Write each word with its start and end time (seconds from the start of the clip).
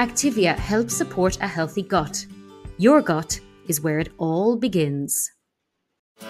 Activia 0.00 0.56
helps 0.56 0.96
support 0.96 1.36
a 1.42 1.46
healthy 1.46 1.82
gut. 1.82 2.24
Your 2.78 3.02
gut 3.02 3.38
is 3.68 3.82
where 3.82 3.98
it 3.98 4.08
all 4.16 4.56
begins. 4.56 5.30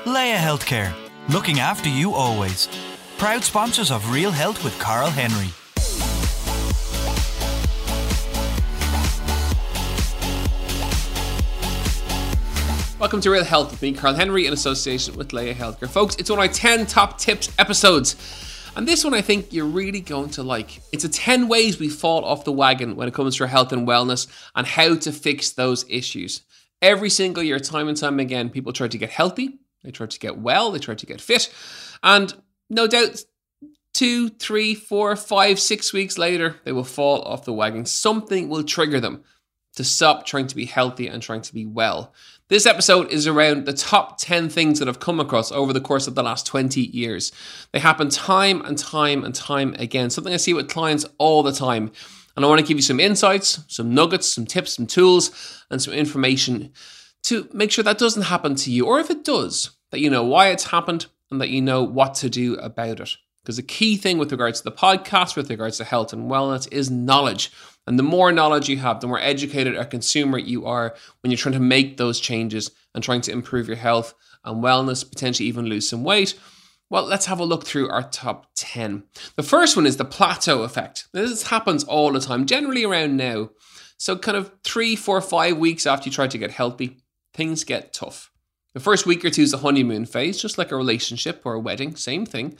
Laya 0.04 0.38
Healthcare, 0.38 0.92
looking 1.28 1.60
after 1.60 1.88
you 1.88 2.12
always. 2.12 2.68
Proud 3.16 3.44
sponsors 3.44 3.92
of 3.92 4.10
Real 4.10 4.32
Health 4.32 4.64
with 4.64 4.76
Karl 4.80 5.08
Henry. 5.08 5.50
Welcome 12.98 13.20
to 13.20 13.30
Real 13.30 13.44
Health 13.44 13.70
with 13.70 13.82
me, 13.82 13.92
Karl 13.92 14.14
Henry, 14.14 14.46
in 14.48 14.52
association 14.52 15.14
with 15.14 15.32
Laya 15.32 15.54
Healthcare. 15.54 15.88
Folks, 15.88 16.16
it's 16.16 16.28
one 16.28 16.40
of 16.40 16.42
my 16.42 16.48
10 16.48 16.86
top 16.86 17.18
tips 17.18 17.52
episodes. 17.56 18.16
And 18.76 18.86
this 18.86 19.04
one 19.04 19.14
I 19.14 19.20
think 19.20 19.52
you're 19.52 19.66
really 19.66 20.00
going 20.00 20.30
to 20.30 20.42
like. 20.42 20.80
It's 20.92 21.04
a 21.04 21.08
10 21.08 21.48
ways 21.48 21.78
we 21.78 21.88
fall 21.88 22.24
off 22.24 22.44
the 22.44 22.52
wagon 22.52 22.96
when 22.96 23.08
it 23.08 23.14
comes 23.14 23.36
to 23.36 23.46
health 23.46 23.72
and 23.72 23.86
wellness 23.86 24.26
and 24.54 24.66
how 24.66 24.96
to 24.96 25.12
fix 25.12 25.50
those 25.50 25.84
issues. 25.88 26.42
Every 26.80 27.10
single 27.10 27.42
year, 27.42 27.58
time 27.58 27.88
and 27.88 27.96
time 27.96 28.20
again, 28.20 28.48
people 28.48 28.72
try 28.72 28.88
to 28.88 28.98
get 28.98 29.10
healthy, 29.10 29.58
they 29.82 29.90
try 29.90 30.06
to 30.06 30.18
get 30.18 30.38
well, 30.38 30.70
they 30.70 30.78
try 30.78 30.94
to 30.94 31.06
get 31.06 31.20
fit. 31.20 31.52
And 32.02 32.32
no 32.70 32.86
doubt, 32.86 33.24
two, 33.92 34.28
three, 34.28 34.74
four, 34.74 35.14
five, 35.16 35.58
six 35.60 35.92
weeks 35.92 36.16
later, 36.16 36.56
they 36.64 36.72
will 36.72 36.84
fall 36.84 37.22
off 37.22 37.44
the 37.44 37.52
wagon. 37.52 37.84
Something 37.84 38.48
will 38.48 38.62
trigger 38.64 39.00
them 39.00 39.24
to 39.76 39.84
stop 39.84 40.26
trying 40.26 40.46
to 40.46 40.56
be 40.56 40.64
healthy 40.64 41.06
and 41.06 41.22
trying 41.22 41.42
to 41.42 41.54
be 41.54 41.66
well. 41.66 42.12
This 42.50 42.66
episode 42.66 43.12
is 43.12 43.28
around 43.28 43.64
the 43.64 43.72
top 43.72 44.18
10 44.18 44.48
things 44.48 44.80
that 44.80 44.88
I've 44.88 44.98
come 44.98 45.20
across 45.20 45.52
over 45.52 45.72
the 45.72 45.80
course 45.80 46.08
of 46.08 46.16
the 46.16 46.22
last 46.24 46.46
20 46.46 46.80
years. 46.80 47.30
They 47.70 47.78
happen 47.78 48.08
time 48.08 48.60
and 48.62 48.76
time 48.76 49.22
and 49.22 49.32
time 49.32 49.76
again, 49.78 50.10
something 50.10 50.34
I 50.34 50.36
see 50.36 50.52
with 50.52 50.68
clients 50.68 51.06
all 51.18 51.44
the 51.44 51.52
time. 51.52 51.92
And 52.34 52.44
I 52.44 52.48
want 52.48 52.60
to 52.60 52.66
give 52.66 52.76
you 52.76 52.82
some 52.82 52.98
insights, 52.98 53.62
some 53.68 53.94
nuggets, 53.94 54.34
some 54.34 54.46
tips, 54.46 54.74
some 54.74 54.88
tools, 54.88 55.30
and 55.70 55.80
some 55.80 55.94
information 55.94 56.72
to 57.22 57.48
make 57.52 57.70
sure 57.70 57.84
that 57.84 57.98
doesn't 57.98 58.22
happen 58.22 58.56
to 58.56 58.72
you. 58.72 58.84
Or 58.84 58.98
if 58.98 59.10
it 59.10 59.22
does, 59.22 59.70
that 59.92 60.00
you 60.00 60.10
know 60.10 60.24
why 60.24 60.48
it's 60.48 60.72
happened 60.72 61.06
and 61.30 61.40
that 61.40 61.50
you 61.50 61.62
know 61.62 61.84
what 61.84 62.14
to 62.14 62.28
do 62.28 62.54
about 62.56 62.98
it. 62.98 63.16
Because 63.42 63.56
the 63.56 63.62
key 63.62 63.96
thing 63.96 64.18
with 64.18 64.32
regards 64.32 64.60
to 64.60 64.64
the 64.64 64.76
podcast, 64.76 65.36
with 65.36 65.50
regards 65.50 65.78
to 65.78 65.84
health 65.84 66.12
and 66.12 66.30
wellness, 66.30 66.70
is 66.72 66.90
knowledge. 66.90 67.50
And 67.86 67.98
the 67.98 68.02
more 68.02 68.30
knowledge 68.32 68.68
you 68.68 68.78
have, 68.78 69.00
the 69.00 69.06
more 69.06 69.20
educated 69.20 69.76
a 69.76 69.84
consumer 69.84 70.38
you 70.38 70.66
are 70.66 70.94
when 71.20 71.30
you're 71.30 71.38
trying 71.38 71.54
to 71.54 71.60
make 71.60 71.96
those 71.96 72.20
changes 72.20 72.70
and 72.94 73.02
trying 73.02 73.22
to 73.22 73.32
improve 73.32 73.66
your 73.66 73.76
health 73.76 74.14
and 74.44 74.62
wellness, 74.62 75.08
potentially 75.08 75.48
even 75.48 75.66
lose 75.66 75.88
some 75.88 76.04
weight. 76.04 76.38
Well, 76.90 77.04
let's 77.04 77.26
have 77.26 77.38
a 77.38 77.44
look 77.44 77.64
through 77.64 77.88
our 77.88 78.02
top 78.02 78.46
10. 78.56 79.04
The 79.36 79.42
first 79.42 79.76
one 79.76 79.86
is 79.86 79.96
the 79.96 80.04
plateau 80.04 80.62
effect. 80.62 81.06
This 81.12 81.44
happens 81.44 81.84
all 81.84 82.12
the 82.12 82.20
time, 82.20 82.46
generally 82.46 82.84
around 82.84 83.16
now. 83.16 83.50
So, 83.96 84.16
kind 84.16 84.36
of 84.36 84.50
three, 84.64 84.96
four, 84.96 85.20
five 85.20 85.56
weeks 85.56 85.86
after 85.86 86.08
you 86.08 86.12
try 86.12 86.26
to 86.26 86.38
get 86.38 86.50
healthy, 86.50 86.98
things 87.34 87.64
get 87.64 87.92
tough. 87.92 88.29
The 88.72 88.80
first 88.80 89.04
week 89.04 89.24
or 89.24 89.30
two 89.30 89.42
is 89.42 89.50
the 89.50 89.58
honeymoon 89.58 90.06
phase, 90.06 90.40
just 90.40 90.56
like 90.56 90.70
a 90.70 90.76
relationship 90.76 91.42
or 91.44 91.54
a 91.54 91.60
wedding, 91.60 91.96
same 91.96 92.24
thing. 92.24 92.56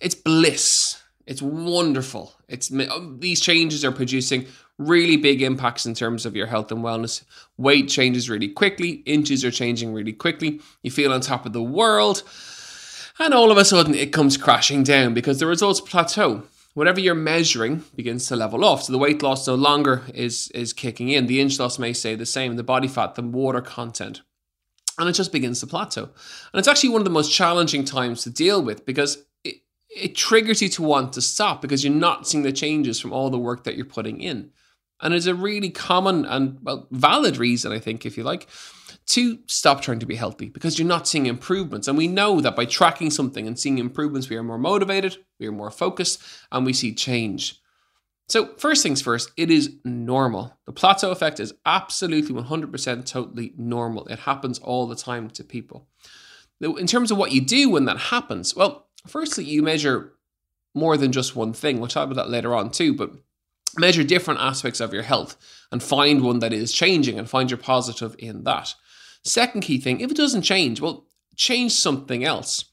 It's 0.00 0.14
bliss. 0.14 1.00
It's 1.24 1.40
wonderful. 1.40 2.34
It's 2.48 2.72
um, 2.72 3.18
these 3.20 3.40
changes 3.40 3.84
are 3.84 3.92
producing 3.92 4.46
really 4.78 5.16
big 5.16 5.40
impacts 5.40 5.86
in 5.86 5.94
terms 5.94 6.26
of 6.26 6.34
your 6.34 6.46
health 6.46 6.72
and 6.72 6.82
wellness. 6.82 7.22
Weight 7.56 7.88
changes 7.88 8.28
really 8.28 8.48
quickly, 8.48 9.02
inches 9.06 9.44
are 9.44 9.52
changing 9.52 9.92
really 9.92 10.12
quickly. 10.12 10.60
You 10.82 10.90
feel 10.90 11.12
on 11.12 11.20
top 11.20 11.46
of 11.46 11.52
the 11.52 11.62
world, 11.62 12.24
and 13.20 13.32
all 13.32 13.52
of 13.52 13.56
a 13.56 13.64
sudden 13.64 13.94
it 13.94 14.12
comes 14.12 14.36
crashing 14.36 14.82
down 14.82 15.14
because 15.14 15.38
the 15.38 15.46
results 15.46 15.80
plateau. 15.80 16.42
Whatever 16.74 17.00
you're 17.00 17.14
measuring 17.14 17.84
begins 17.94 18.26
to 18.26 18.36
level 18.36 18.64
off. 18.64 18.84
So 18.84 18.92
the 18.92 18.98
weight 18.98 19.22
loss 19.22 19.46
no 19.46 19.54
longer 19.54 20.02
is 20.12 20.50
is 20.52 20.72
kicking 20.72 21.10
in. 21.10 21.26
The 21.26 21.40
inch 21.40 21.60
loss 21.60 21.78
may 21.78 21.92
stay 21.92 22.16
the 22.16 22.26
same. 22.26 22.56
The 22.56 22.64
body 22.64 22.88
fat, 22.88 23.14
the 23.14 23.22
water 23.22 23.60
content, 23.60 24.22
and 24.98 25.08
it 25.08 25.12
just 25.12 25.32
begins 25.32 25.60
to 25.60 25.66
plateau. 25.66 26.04
And 26.04 26.58
it's 26.58 26.68
actually 26.68 26.90
one 26.90 27.00
of 27.00 27.04
the 27.04 27.10
most 27.10 27.32
challenging 27.32 27.84
times 27.84 28.22
to 28.22 28.30
deal 28.30 28.62
with 28.62 28.84
because 28.84 29.24
it, 29.44 29.56
it 29.88 30.14
triggers 30.14 30.62
you 30.62 30.68
to 30.70 30.82
want 30.82 31.12
to 31.14 31.22
stop 31.22 31.62
because 31.62 31.84
you're 31.84 31.92
not 31.92 32.26
seeing 32.26 32.42
the 32.42 32.52
changes 32.52 33.00
from 33.00 33.12
all 33.12 33.30
the 33.30 33.38
work 33.38 33.64
that 33.64 33.76
you're 33.76 33.84
putting 33.84 34.20
in. 34.20 34.50
And 35.00 35.14
it's 35.14 35.26
a 35.26 35.34
really 35.34 35.70
common 35.70 36.24
and 36.24 36.58
well 36.62 36.86
valid 36.92 37.36
reason, 37.36 37.72
I 37.72 37.80
think, 37.80 38.06
if 38.06 38.16
you 38.16 38.22
like, 38.22 38.46
to 39.06 39.38
stop 39.46 39.80
trying 39.80 39.98
to 39.98 40.06
be 40.06 40.14
healthy 40.14 40.48
because 40.48 40.78
you're 40.78 40.86
not 40.86 41.08
seeing 41.08 41.26
improvements. 41.26 41.88
And 41.88 41.98
we 41.98 42.06
know 42.06 42.40
that 42.40 42.54
by 42.54 42.66
tracking 42.66 43.10
something 43.10 43.46
and 43.46 43.58
seeing 43.58 43.78
improvements, 43.78 44.28
we 44.28 44.36
are 44.36 44.44
more 44.44 44.58
motivated, 44.58 45.16
we 45.40 45.48
are 45.48 45.52
more 45.52 45.72
focused, 45.72 46.22
and 46.52 46.64
we 46.64 46.72
see 46.72 46.94
change. 46.94 47.60
So, 48.28 48.54
first 48.56 48.82
things 48.82 49.02
first, 49.02 49.30
it 49.36 49.50
is 49.50 49.74
normal. 49.84 50.56
The 50.66 50.72
plateau 50.72 51.10
effect 51.10 51.40
is 51.40 51.54
absolutely 51.66 52.34
100% 52.34 53.04
totally 53.04 53.52
normal. 53.56 54.06
It 54.06 54.20
happens 54.20 54.58
all 54.58 54.86
the 54.86 54.96
time 54.96 55.28
to 55.30 55.44
people. 55.44 55.86
In 56.60 56.86
terms 56.86 57.10
of 57.10 57.18
what 57.18 57.32
you 57.32 57.40
do 57.40 57.68
when 57.68 57.84
that 57.86 57.98
happens, 57.98 58.54
well, 58.54 58.86
firstly, 59.06 59.44
you 59.44 59.62
measure 59.62 60.12
more 60.74 60.96
than 60.96 61.12
just 61.12 61.36
one 61.36 61.52
thing. 61.52 61.78
We'll 61.78 61.88
talk 61.88 62.04
about 62.06 62.16
that 62.16 62.30
later 62.30 62.54
on 62.54 62.70
too, 62.70 62.94
but 62.94 63.10
measure 63.76 64.04
different 64.04 64.40
aspects 64.40 64.80
of 64.80 64.92
your 64.94 65.02
health 65.02 65.36
and 65.70 65.82
find 65.82 66.22
one 66.22 66.38
that 66.38 66.52
is 66.52 66.72
changing 66.72 67.18
and 67.18 67.28
find 67.28 67.50
your 67.50 67.58
positive 67.58 68.14
in 68.18 68.44
that. 68.44 68.74
Second 69.24 69.62
key 69.62 69.78
thing, 69.78 70.00
if 70.00 70.10
it 70.10 70.16
doesn't 70.16 70.42
change, 70.42 70.80
well, 70.80 71.06
change 71.36 71.72
something 71.72 72.24
else. 72.24 72.64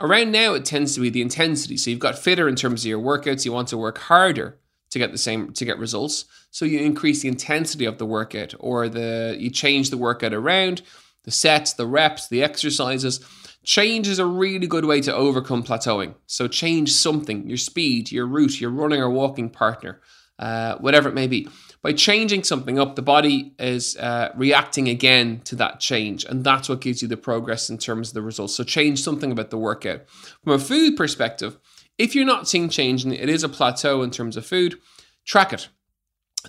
Around 0.00 0.32
now, 0.32 0.54
it 0.54 0.64
tends 0.64 0.94
to 0.94 1.00
be 1.00 1.10
the 1.10 1.22
intensity. 1.22 1.76
So 1.76 1.90
you've 1.90 2.00
got 2.00 2.18
fitter 2.18 2.48
in 2.48 2.56
terms 2.56 2.82
of 2.84 2.88
your 2.88 3.00
workouts, 3.00 3.44
you 3.44 3.52
want 3.52 3.68
to 3.68 3.78
work 3.78 3.98
harder 3.98 4.58
to 4.94 4.98
get 4.98 5.12
the 5.12 5.18
same 5.18 5.52
to 5.52 5.64
get 5.66 5.78
results. 5.78 6.24
So 6.50 6.64
you 6.64 6.78
increase 6.78 7.20
the 7.20 7.28
intensity 7.28 7.84
of 7.84 7.98
the 7.98 8.06
workout 8.06 8.54
or 8.58 8.88
the 8.88 9.36
you 9.38 9.50
change 9.50 9.90
the 9.90 9.98
workout 9.98 10.32
around, 10.32 10.80
the 11.24 11.30
sets, 11.30 11.74
the 11.74 11.86
reps, 11.86 12.28
the 12.28 12.42
exercises. 12.42 13.20
Change 13.64 14.08
is 14.08 14.18
a 14.18 14.26
really 14.26 14.66
good 14.66 14.84
way 14.84 15.00
to 15.02 15.14
overcome 15.14 15.62
plateauing. 15.62 16.14
So 16.26 16.48
change 16.48 16.92
something, 16.92 17.48
your 17.48 17.58
speed, 17.58 18.12
your 18.12 18.26
route, 18.26 18.60
your 18.60 18.70
running 18.70 19.00
or 19.00 19.10
walking 19.10 19.50
partner 19.50 20.00
uh, 20.38 20.76
whatever 20.78 21.08
it 21.08 21.14
may 21.14 21.26
be. 21.26 21.48
By 21.82 21.92
changing 21.92 22.44
something 22.44 22.78
up, 22.78 22.96
the 22.96 23.02
body 23.02 23.52
is 23.58 23.96
uh, 23.96 24.30
reacting 24.34 24.88
again 24.88 25.40
to 25.44 25.56
that 25.56 25.80
change, 25.80 26.24
and 26.24 26.42
that's 26.42 26.68
what 26.68 26.80
gives 26.80 27.02
you 27.02 27.08
the 27.08 27.16
progress 27.16 27.68
in 27.68 27.78
terms 27.78 28.08
of 28.08 28.14
the 28.14 28.22
results. 28.22 28.54
So, 28.54 28.64
change 28.64 29.02
something 29.02 29.30
about 29.30 29.50
the 29.50 29.58
workout. 29.58 30.08
From 30.42 30.54
a 30.54 30.58
food 30.58 30.96
perspective, 30.96 31.58
if 31.98 32.14
you're 32.14 32.24
not 32.24 32.48
seeing 32.48 32.68
change 32.68 33.04
and 33.04 33.12
it 33.12 33.28
is 33.28 33.44
a 33.44 33.48
plateau 33.48 34.02
in 34.02 34.10
terms 34.10 34.36
of 34.36 34.46
food, 34.46 34.78
track 35.24 35.52
it. 35.52 35.68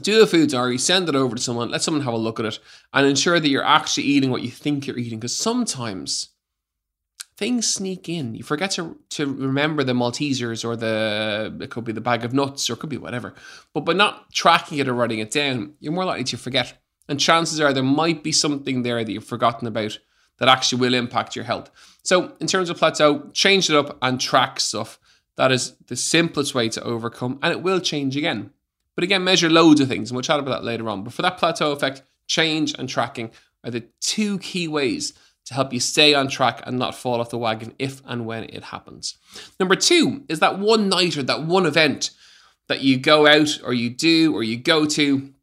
Do 0.01 0.22
a 0.22 0.28
food 0.28 0.50
diary, 0.50 0.78
send 0.78 1.07
it 1.07 1.16
over 1.16 1.35
to 1.35 1.41
someone, 1.41 1.69
let 1.69 1.81
someone 1.81 2.03
have 2.03 2.13
a 2.13 2.17
look 2.17 2.39
at 2.39 2.45
it, 2.45 2.59
and 2.94 3.07
ensure 3.07 3.39
that 3.39 3.47
you're 3.47 3.63
actually 3.63 4.03
eating 4.03 4.29
what 4.29 4.41
you 4.41 4.51
think 4.51 4.85
you're 4.85 4.97
eating. 4.97 5.19
Because 5.19 5.35
sometimes 5.35 6.29
things 7.38 7.73
sneak 7.73 8.09
in. 8.09 8.35
You 8.35 8.44
forget 8.44 8.72
to 8.72 8.97
to 9.11 9.25
remember 9.25 9.84
the 9.84 9.94
Maltesers 9.94 10.66
or 10.66 10.75
the 10.75 11.55
it 11.61 11.69
could 11.69 11.85
be 11.85 11.91
the 11.91 12.01
bag 12.01 12.23
of 12.25 12.34
nuts 12.34 12.69
or 12.69 12.73
it 12.73 12.79
could 12.79 12.89
be 12.89 12.97
whatever. 12.97 13.34
But 13.73 13.81
by 13.81 13.94
not 13.94 14.31
tracking 14.31 14.79
it 14.79 14.88
or 14.88 14.94
writing 14.94 15.19
it 15.19 15.31
down, 15.31 15.75
you're 15.79 15.94
more 15.94 16.05
likely 16.05 16.23
to 16.25 16.38
forget. 16.38 16.73
And 17.07 17.19
chances 17.19 17.61
are 17.61 17.72
there 17.72 17.84
might 17.84 18.23
be 18.23 18.31
something 18.31 18.81
there 18.81 19.03
that 19.03 19.11
you've 19.11 19.25
forgotten 19.25 19.67
about 19.67 19.99
that 20.37 20.49
actually 20.49 20.81
will 20.81 20.93
impact 20.93 21.35
your 21.35 21.46
health. 21.46 21.72
So 22.03 22.34
in 22.40 22.47
terms 22.47 22.69
of 22.69 22.78
plateau, 22.78 23.29
change 23.34 23.69
it 23.69 23.75
up 23.75 23.97
and 24.02 24.19
track 24.19 24.59
stuff. 24.59 24.99
That 25.37 25.52
is 25.52 25.73
the 25.87 25.96
simplest 25.96 26.55
way 26.55 26.70
to 26.70 26.84
overcome, 26.84 27.40
and 27.41 27.52
it 27.52 27.61
will 27.61 27.79
change 27.79 28.16
again. 28.16 28.52
But 28.96 29.03
again, 29.03 29.23
measure 29.23 29.49
loads 29.49 29.82
of 29.82 29.90
things, 29.90 30.09
and 30.09 30.16
we'll 30.16 30.23
chat 30.23 30.40
about 30.40 30.52
that 30.52 30.64
later 30.64 30.90
on. 30.90 31.03
But 31.03 31.14
for 31.14 31.22
that 31.22 31.37
plateau 31.37 31.72
effect, 31.72 32.03
change 32.28 32.73
and 32.78 32.87
tracking 32.87 33.32
are 33.64 33.72
the 33.72 33.85
two 33.99 34.40
key 34.40 34.67
ways 34.67 35.14
to 35.46 35.53
help 35.53 35.73
you 35.73 35.79
stay 35.79 36.14
on 36.14 36.28
track 36.28 36.64
and 36.66 36.79
not 36.79 36.96
fall 36.96 37.20
off 37.20 37.29
the 37.29 37.37
wagon 37.37 37.73
if 37.78 38.02
and 38.05 38.26
when 38.26 38.46
it 38.46 38.64
happens. 38.64 39.17
Number 39.59 39.76
two 39.76 40.23
is 40.28 40.40
that 40.40 40.58
one 40.58 40.90
night 40.90 41.17
or 41.17 41.23
that 41.23 41.43
one 41.43 41.66
event 41.66 42.11
that 42.67 42.81
you 42.81 42.97
go 42.97 43.28
out 43.28 43.59
or 43.64 43.73
you 43.73 43.90
do 43.90 44.34
or 44.34 44.41
you 44.41 44.58
go 44.58 44.85
to, 44.85 45.34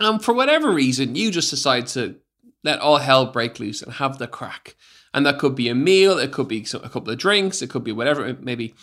and 0.00 0.24
for 0.24 0.34
whatever 0.34 0.72
reason, 0.72 1.14
you 1.14 1.30
just 1.30 1.50
decide 1.50 1.86
to 1.88 2.16
let 2.64 2.80
all 2.80 2.96
hell 2.96 3.26
break 3.26 3.60
loose 3.60 3.82
and 3.82 3.92
have 3.92 4.18
the 4.18 4.26
crack. 4.26 4.74
And 5.12 5.24
that 5.24 5.38
could 5.38 5.54
be 5.54 5.68
a 5.68 5.74
meal, 5.74 6.18
it 6.18 6.32
could 6.32 6.48
be 6.48 6.66
a 6.74 6.88
couple 6.88 7.10
of 7.10 7.18
drinks, 7.18 7.62
it 7.62 7.70
could 7.70 7.84
be 7.84 7.92
whatever 7.92 8.26
it 8.26 8.42
may 8.42 8.56
be. 8.56 8.74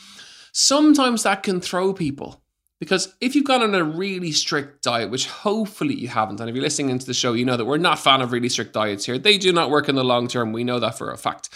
Sometimes 0.52 1.24
that 1.24 1.44
can 1.44 1.62
throw 1.62 1.94
people 1.94 2.42
Because 2.80 3.16
if 3.22 3.36
you've 3.36 3.46
gone 3.46 3.62
on 3.62 3.76
a 3.76 3.84
really 3.84 4.32
strict 4.32 4.82
diet, 4.82 5.12
which 5.12 5.28
hopefully 5.28 5.94
you 5.94 6.08
haven't, 6.08 6.40
and 6.40 6.50
if 6.50 6.56
you're 6.56 6.64
listening 6.64 6.90
into 6.90 7.06
the 7.06 7.14
show, 7.14 7.34
you 7.34 7.46
know 7.46 7.56
that 7.56 7.66
we're 7.66 7.78
not 7.78 8.00
fan 8.00 8.22
of 8.22 8.32
really 8.32 8.50
strict 8.50 8.74
diets 8.74 9.06
here. 9.06 9.20
They 9.20 9.38
do 9.38 9.54
not 9.54 9.70
work 9.70 9.88
in 9.88 9.94
the 9.94 10.04
long 10.04 10.28
term. 10.28 10.52
We 10.52 10.64
know 10.64 10.80
that 10.80 10.98
for 10.98 11.12
a 11.12 11.18
fact. 11.18 11.50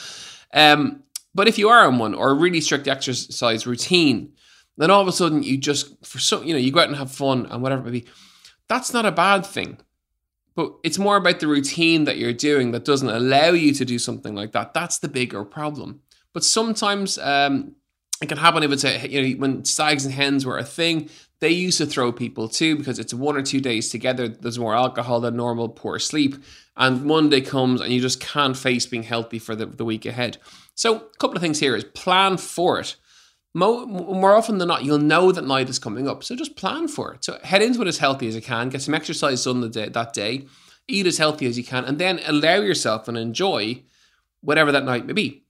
Um, 0.53 1.03
but 1.33 1.47
if 1.47 1.57
you 1.57 1.67
are 1.69 1.87
on 1.87 1.97
one 1.97 2.13
or 2.13 2.29
a 2.29 2.33
really 2.35 2.61
strict 2.61 2.87
exercise 2.87 3.65
routine, 3.65 4.33
then 4.77 4.91
all 4.91 5.01
of 5.01 5.07
a 5.07 5.11
sudden 5.11 5.41
you 5.41 5.57
just 5.57 6.05
for 6.05 6.19
some 6.19 6.43
you 6.43 6.53
know 6.53 6.59
you 6.59 6.71
go 6.71 6.81
out 6.81 6.89
and 6.89 6.97
have 6.97 7.11
fun 7.11 7.47
and 7.47 7.63
whatever 7.63 7.81
it 7.81 7.85
may 7.85 7.99
be. 8.01 8.07
That's 8.67 8.93
not 8.93 9.07
a 9.07 9.11
bad 9.11 9.47
thing. 9.47 9.79
But 10.53 10.73
it's 10.83 10.99
more 10.99 11.17
about 11.17 11.39
the 11.39 11.47
routine 11.47 12.03
that 12.03 12.17
you're 12.17 12.33
doing 12.33 12.71
that 12.71 12.85
doesn't 12.85 13.09
allow 13.09 13.49
you 13.49 13.73
to 13.73 13.83
do 13.83 13.97
something 13.97 14.35
like 14.35 14.51
that. 14.51 14.75
That's 14.75 14.99
the 14.99 15.09
bigger 15.09 15.43
problem. 15.43 16.01
But 16.33 16.43
sometimes 16.43 17.17
um, 17.17 17.75
it 18.21 18.29
can 18.29 18.37
happen 18.37 18.63
if 18.63 18.71
it's 18.71 18.83
a 18.83 19.07
you 19.07 19.21
know 19.21 19.39
when 19.39 19.65
stags 19.65 20.05
and 20.05 20.13
hens 20.13 20.45
were 20.45 20.57
a 20.57 20.63
thing 20.63 21.09
they 21.41 21.49
used 21.49 21.77
to 21.77 21.85
throw 21.85 22.11
people 22.11 22.47
too 22.47 22.75
because 22.77 22.97
it's 22.97 23.13
one 23.13 23.35
or 23.35 23.41
two 23.41 23.59
days 23.59 23.89
together 23.89 24.27
there's 24.27 24.57
more 24.57 24.75
alcohol 24.75 25.19
than 25.19 25.35
normal 25.35 25.67
poor 25.67 25.99
sleep 25.99 26.35
and 26.77 27.03
monday 27.03 27.41
comes 27.41 27.81
and 27.81 27.91
you 27.91 28.01
just 28.01 28.19
can't 28.19 28.57
face 28.57 28.85
being 28.85 29.03
healthy 29.03 29.39
for 29.39 29.55
the, 29.55 29.65
the 29.65 29.85
week 29.85 30.05
ahead. 30.05 30.37
So 30.75 30.97
a 30.97 31.17
couple 31.17 31.37
of 31.37 31.41
things 31.41 31.59
here 31.59 31.75
is 31.75 31.83
plan 31.83 32.37
for 32.37 32.79
it. 32.79 32.95
More, 33.53 33.85
more 33.85 34.33
often 34.33 34.57
than 34.57 34.67
not 34.67 34.83
you'll 34.83 34.97
know 34.97 35.31
that 35.31 35.45
night 35.45 35.69
is 35.69 35.79
coming 35.79 36.09
up 36.09 36.23
so 36.23 36.35
just 36.35 36.57
plan 36.57 36.89
for 36.89 37.13
it. 37.13 37.23
So 37.23 37.39
head 37.43 37.61
into 37.61 37.81
it 37.81 37.87
as 37.87 37.99
healthy 37.99 38.27
as 38.27 38.35
you 38.35 38.41
can 38.41 38.69
get 38.69 38.81
some 38.81 38.93
exercise 38.93 39.43
done 39.43 39.61
the 39.61 39.69
day, 39.69 39.87
that 39.87 40.13
day 40.13 40.45
eat 40.87 41.07
as 41.07 41.17
healthy 41.17 41.45
as 41.47 41.57
you 41.57 41.63
can 41.63 41.85
and 41.85 41.97
then 41.97 42.19
allow 42.25 42.55
yourself 42.55 43.07
and 43.07 43.17
enjoy 43.17 43.81
whatever 44.41 44.71
that 44.71 44.83
night 44.83 45.05
may 45.05 45.13
be 45.13 45.44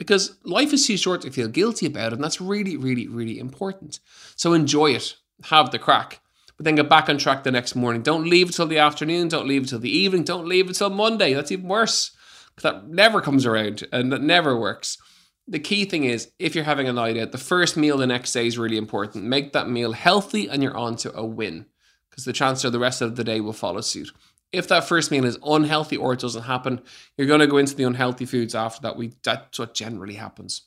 because 0.00 0.38
life 0.44 0.72
is 0.72 0.86
too 0.86 0.96
short 0.96 1.20
to 1.20 1.30
feel 1.30 1.46
guilty 1.46 1.84
about 1.84 2.12
it, 2.12 2.14
and 2.14 2.24
that's 2.24 2.40
really, 2.40 2.74
really, 2.74 3.06
really 3.06 3.38
important. 3.38 4.00
So 4.34 4.54
enjoy 4.54 4.92
it, 4.92 5.14
have 5.44 5.70
the 5.70 5.78
crack, 5.78 6.20
but 6.56 6.64
then 6.64 6.76
get 6.76 6.88
back 6.88 7.10
on 7.10 7.18
track 7.18 7.44
the 7.44 7.50
next 7.50 7.76
morning. 7.76 8.00
Don't 8.00 8.24
leave 8.26 8.48
it 8.48 8.52
till 8.52 8.66
the 8.66 8.78
afternoon, 8.78 9.28
don't 9.28 9.46
leave 9.46 9.64
it 9.64 9.68
till 9.68 9.78
the 9.78 9.94
evening, 9.94 10.24
don't 10.24 10.48
leave 10.48 10.70
it 10.70 10.76
till 10.76 10.88
Monday. 10.88 11.34
That's 11.34 11.52
even 11.52 11.68
worse. 11.68 12.12
That 12.62 12.88
never 12.88 13.20
comes 13.20 13.44
around 13.44 13.86
and 13.92 14.10
that 14.10 14.22
never 14.22 14.58
works. 14.58 14.96
The 15.46 15.58
key 15.58 15.84
thing 15.84 16.04
is 16.04 16.30
if 16.38 16.54
you're 16.54 16.64
having 16.64 16.88
a 16.88 16.94
night 16.94 17.18
out, 17.18 17.32
the 17.32 17.38
first 17.38 17.76
meal 17.76 17.98
the 17.98 18.06
next 18.06 18.32
day 18.32 18.46
is 18.46 18.56
really 18.56 18.78
important. 18.78 19.24
Make 19.24 19.52
that 19.52 19.68
meal 19.68 19.92
healthy 19.92 20.48
and 20.48 20.62
you're 20.62 20.76
on 20.76 20.96
to 20.96 21.14
a 21.14 21.26
win 21.26 21.66
because 22.08 22.24
the 22.24 22.32
chances 22.32 22.64
are 22.64 22.70
the 22.70 22.78
rest 22.78 23.02
of 23.02 23.16
the 23.16 23.24
day 23.24 23.42
will 23.42 23.52
follow 23.52 23.82
suit 23.82 24.10
if 24.52 24.68
that 24.68 24.84
first 24.84 25.10
meal 25.10 25.24
is 25.24 25.38
unhealthy 25.44 25.96
or 25.96 26.12
it 26.12 26.20
doesn't 26.20 26.42
happen, 26.42 26.80
you're 27.16 27.26
going 27.26 27.40
to 27.40 27.46
go 27.46 27.58
into 27.58 27.74
the 27.74 27.84
unhealthy 27.84 28.26
foods 28.26 28.54
after 28.54 28.82
that. 28.82 28.96
We 28.96 29.12
that's 29.22 29.58
what 29.58 29.74
generally 29.74 30.14
happens. 30.14 30.62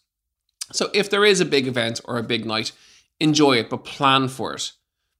So 0.71 0.89
if 0.93 1.09
there 1.09 1.25
is 1.25 1.41
a 1.41 1.45
big 1.45 1.67
event 1.67 1.99
or 2.05 2.17
a 2.17 2.23
big 2.23 2.45
night, 2.45 2.71
enjoy 3.19 3.57
it, 3.57 3.69
but 3.69 3.83
plan 3.83 4.27
for 4.27 4.53
it. 4.53 4.71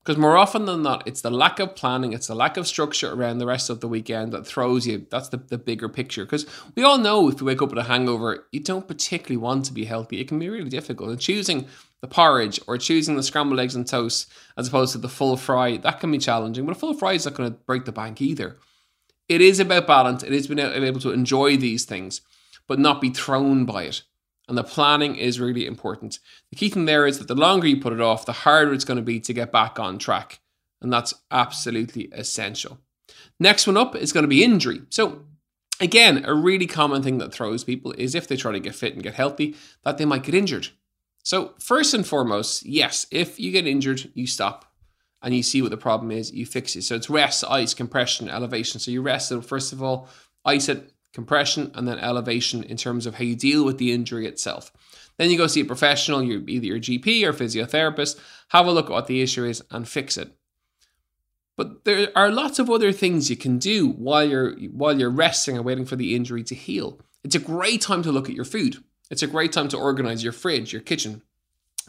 Because 0.04 0.20
more 0.20 0.36
often 0.36 0.66
than 0.66 0.84
not, 0.84 1.08
it's 1.08 1.22
the 1.22 1.32
lack 1.32 1.60
of 1.60 1.76
planning, 1.76 2.12
it's 2.12 2.28
the 2.28 2.36
lack 2.36 2.58
of 2.58 2.68
structure 2.68 3.14
around 3.14 3.38
the 3.38 3.46
rest 3.46 3.70
of 3.70 3.80
the 3.80 3.88
weekend 3.88 4.34
that 4.34 4.46
throws 4.46 4.86
you. 4.86 5.08
That's 5.10 5.30
the, 5.30 5.38
the 5.38 5.58
bigger 5.58 5.88
picture. 5.88 6.26
Because 6.26 6.46
we 6.76 6.84
all 6.84 6.98
know 6.98 7.30
if 7.30 7.40
you 7.40 7.48
wake 7.48 7.62
up 7.62 7.70
with 7.70 7.80
a 7.80 7.84
hangover, 7.84 8.46
you 8.52 8.60
don't 8.60 8.88
particularly 8.88 9.38
want 9.38 9.64
to 9.66 9.74
be 9.74 9.86
healthy. 9.86 10.20
It 10.20 10.28
can 10.28 10.40
be 10.40 10.50
really 10.50 10.70
difficult. 10.70 11.10
And 11.10 11.22
choosing 11.22 11.68
the 12.02 12.08
porridge 12.08 12.60
or 12.68 12.78
choosing 12.78 13.16
the 13.16 13.24
scrambled 13.24 13.62
eggs 13.62 13.76
and 13.76 13.88
toast 13.88 14.30
as 14.58 14.68
opposed 14.68 14.92
to 14.92 14.98
the 14.98 15.08
full 15.08 15.38
fry, 15.38 15.78
that 15.78 16.02
can 16.02 16.12
be 16.12 16.18
challenging. 16.18 16.66
But 16.66 16.76
a 16.76 16.80
full 16.80 16.96
fry 16.96 17.14
is 17.14 17.24
not 17.24 17.36
going 17.36 17.50
to 17.50 17.58
break 17.60 17.86
the 17.86 17.94
bank 17.94 18.22
either. 18.22 18.58
It 19.30 19.40
is 19.40 19.62
about 19.62 19.88
balance. 19.88 20.22
It 20.22 20.34
is 20.34 20.48
being 20.48 20.60
able 20.60 21.00
to 21.00 21.12
enjoy 21.12 21.56
these 21.56 21.86
things, 21.86 22.20
but 22.68 22.78
not 22.78 23.00
be 23.00 23.10
thrown 23.10 23.64
by 23.64 23.84
it. 23.84 24.02
And 24.48 24.58
the 24.58 24.64
planning 24.64 25.16
is 25.16 25.40
really 25.40 25.66
important. 25.66 26.20
The 26.50 26.58
key 26.58 26.70
thing 26.70 26.86
there 26.86 27.08
is 27.08 27.20
that 27.20 27.28
the 27.28 27.36
longer 27.36 27.68
you 27.68 27.80
put 27.80 27.94
it 27.94 28.02
off, 28.02 28.26
the 28.26 28.34
harder 28.34 28.74
it's 28.74 28.84
going 28.84 28.98
to 28.98 29.04
be 29.04 29.20
to 29.22 29.34
get 29.34 29.52
back 29.52 29.80
on 29.80 29.98
track. 29.98 30.40
And 30.82 30.92
that's 30.92 31.14
absolutely 31.32 32.10
essential. 32.12 32.80
Next 33.40 33.68
one 33.68 33.78
up 33.78 33.96
is 33.96 34.12
going 34.12 34.24
to 34.24 34.28
be 34.30 34.44
injury. 34.44 34.82
So, 34.90 35.24
again, 35.80 36.26
a 36.26 36.34
really 36.34 36.68
common 36.68 37.02
thing 37.02 37.18
that 37.20 37.34
throws 37.34 37.64
people 37.64 37.94
is 37.94 38.16
if 38.16 38.28
they 38.28 38.36
try 38.36 38.52
to 38.52 38.60
get 38.60 38.76
fit 38.76 38.94
and 38.94 39.04
get 39.04 39.14
healthy, 39.14 39.56
that 39.84 39.98
they 39.98 40.06
might 40.06 40.24
get 40.24 40.36
injured. 40.36 40.68
So, 41.24 41.54
first 41.58 41.94
and 41.94 42.06
foremost, 42.06 42.66
yes, 42.66 43.08
if 43.12 43.40
you 43.40 43.52
get 43.52 43.66
injured, 43.66 44.12
you 44.14 44.28
stop 44.28 44.66
and 45.22 45.34
you 45.34 45.42
see 45.42 45.62
what 45.62 45.72
the 45.72 45.78
problem 45.78 46.12
is, 46.12 46.34
you 46.34 46.46
fix 46.46 46.76
it. 46.76 46.84
So, 46.84 46.96
it's 46.96 47.10
rest, 47.10 47.46
ice, 47.50 47.74
compression, 47.74 48.28
elevation. 48.30 48.82
So, 48.82 48.92
you 48.92 49.02
rest 49.02 49.32
it, 49.32 49.44
first 49.46 49.72
of 49.72 49.82
all, 49.82 50.10
ice 50.46 50.68
it, 50.68 50.93
compression, 51.14 51.72
and 51.76 51.88
then 51.88 52.00
elevation 52.00 52.64
in 52.64 52.78
terms 52.78 53.06
of 53.06 53.16
how 53.16 53.24
you 53.24 53.36
deal 53.36 53.64
with 53.64 53.78
the 53.78 53.92
injury 53.92 54.26
itself. 54.26 54.72
Then 55.18 55.30
you 55.30 55.38
go 55.38 55.48
see 55.48 55.62
a 55.62 55.66
professional, 55.66 56.24
either 56.24 56.66
your 56.66 56.80
GP 56.80 57.24
or 57.24 57.34
physiotherapist, 57.34 58.20
have 58.50 58.66
a 58.66 58.72
look 58.72 58.88
at 58.88 58.92
what 58.92 59.08
the 59.08 59.22
issue 59.22 59.46
is 59.46 59.64
and 59.72 59.88
fix 59.88 60.18
it. 60.18 60.36
But 61.56 61.86
there 61.86 62.10
are 62.16 62.32
lots 62.32 62.58
of 62.58 62.70
other 62.70 62.92
things 62.92 63.30
you 63.30 63.36
can 63.36 63.60
do 63.60 63.88
while 63.90 64.28
you're 64.28 64.56
while 64.72 65.00
you're 65.00 65.12
resting 65.12 65.56
and 65.56 65.64
waiting 65.66 65.86
for 65.86 65.96
the 65.96 66.16
injury 66.16 66.44
to 66.44 66.56
heal. 66.56 67.00
It's 67.24 67.36
a 67.36 67.40
great 67.40 67.82
time 67.82 68.02
to 68.04 68.12
look 68.12 68.28
at 68.28 68.36
your 68.36 68.46
food. 68.46 68.84
It's 69.12 69.22
a 69.22 69.28
great 69.28 69.52
time 69.52 69.68
to 69.70 69.78
organize 69.78 70.24
your 70.24 70.34
fridge, 70.34 70.74
your 70.74 70.82
kitchen, 70.82 71.22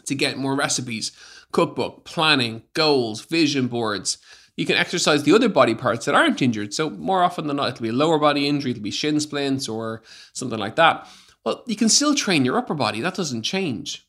to 0.05 0.15
get 0.15 0.37
more 0.37 0.55
recipes, 0.55 1.13
cookbook, 1.51 2.05
planning, 2.05 2.65
goals, 2.75 3.23
vision 3.23 3.69
boards. 3.69 4.19
You 4.57 4.67
can 4.67 4.77
exercise 4.77 5.23
the 5.23 5.33
other 5.33 5.49
body 5.49 5.75
parts 5.75 6.07
that 6.07 6.15
aren't 6.15 6.43
injured. 6.43 6.73
So, 6.75 6.91
more 6.91 7.23
often 7.23 7.47
than 7.47 7.57
not, 7.57 7.71
it'll 7.71 7.83
be 7.83 7.89
a 7.89 7.93
lower 7.93 8.19
body 8.19 8.47
injury, 8.49 8.71
it'll 8.71 8.83
be 8.83 8.91
shin 8.91 9.21
splints 9.21 9.69
or 9.69 10.03
something 10.33 10.59
like 10.59 10.77
that. 10.77 11.09
Well, 11.45 11.63
you 11.67 11.77
can 11.77 11.89
still 11.89 12.15
train 12.15 12.45
your 12.45 12.57
upper 12.57 12.75
body, 12.75 13.01
that 13.01 13.15
doesn't 13.15 13.43
change. 13.43 14.07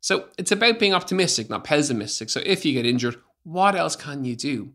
So, 0.00 0.28
it's 0.38 0.52
about 0.52 0.78
being 0.78 0.94
optimistic, 0.94 1.48
not 1.48 1.64
pessimistic. 1.64 2.30
So, 2.30 2.40
if 2.44 2.64
you 2.64 2.72
get 2.72 2.86
injured, 2.86 3.16
what 3.42 3.74
else 3.74 3.96
can 3.96 4.24
you 4.24 4.36
do? 4.36 4.72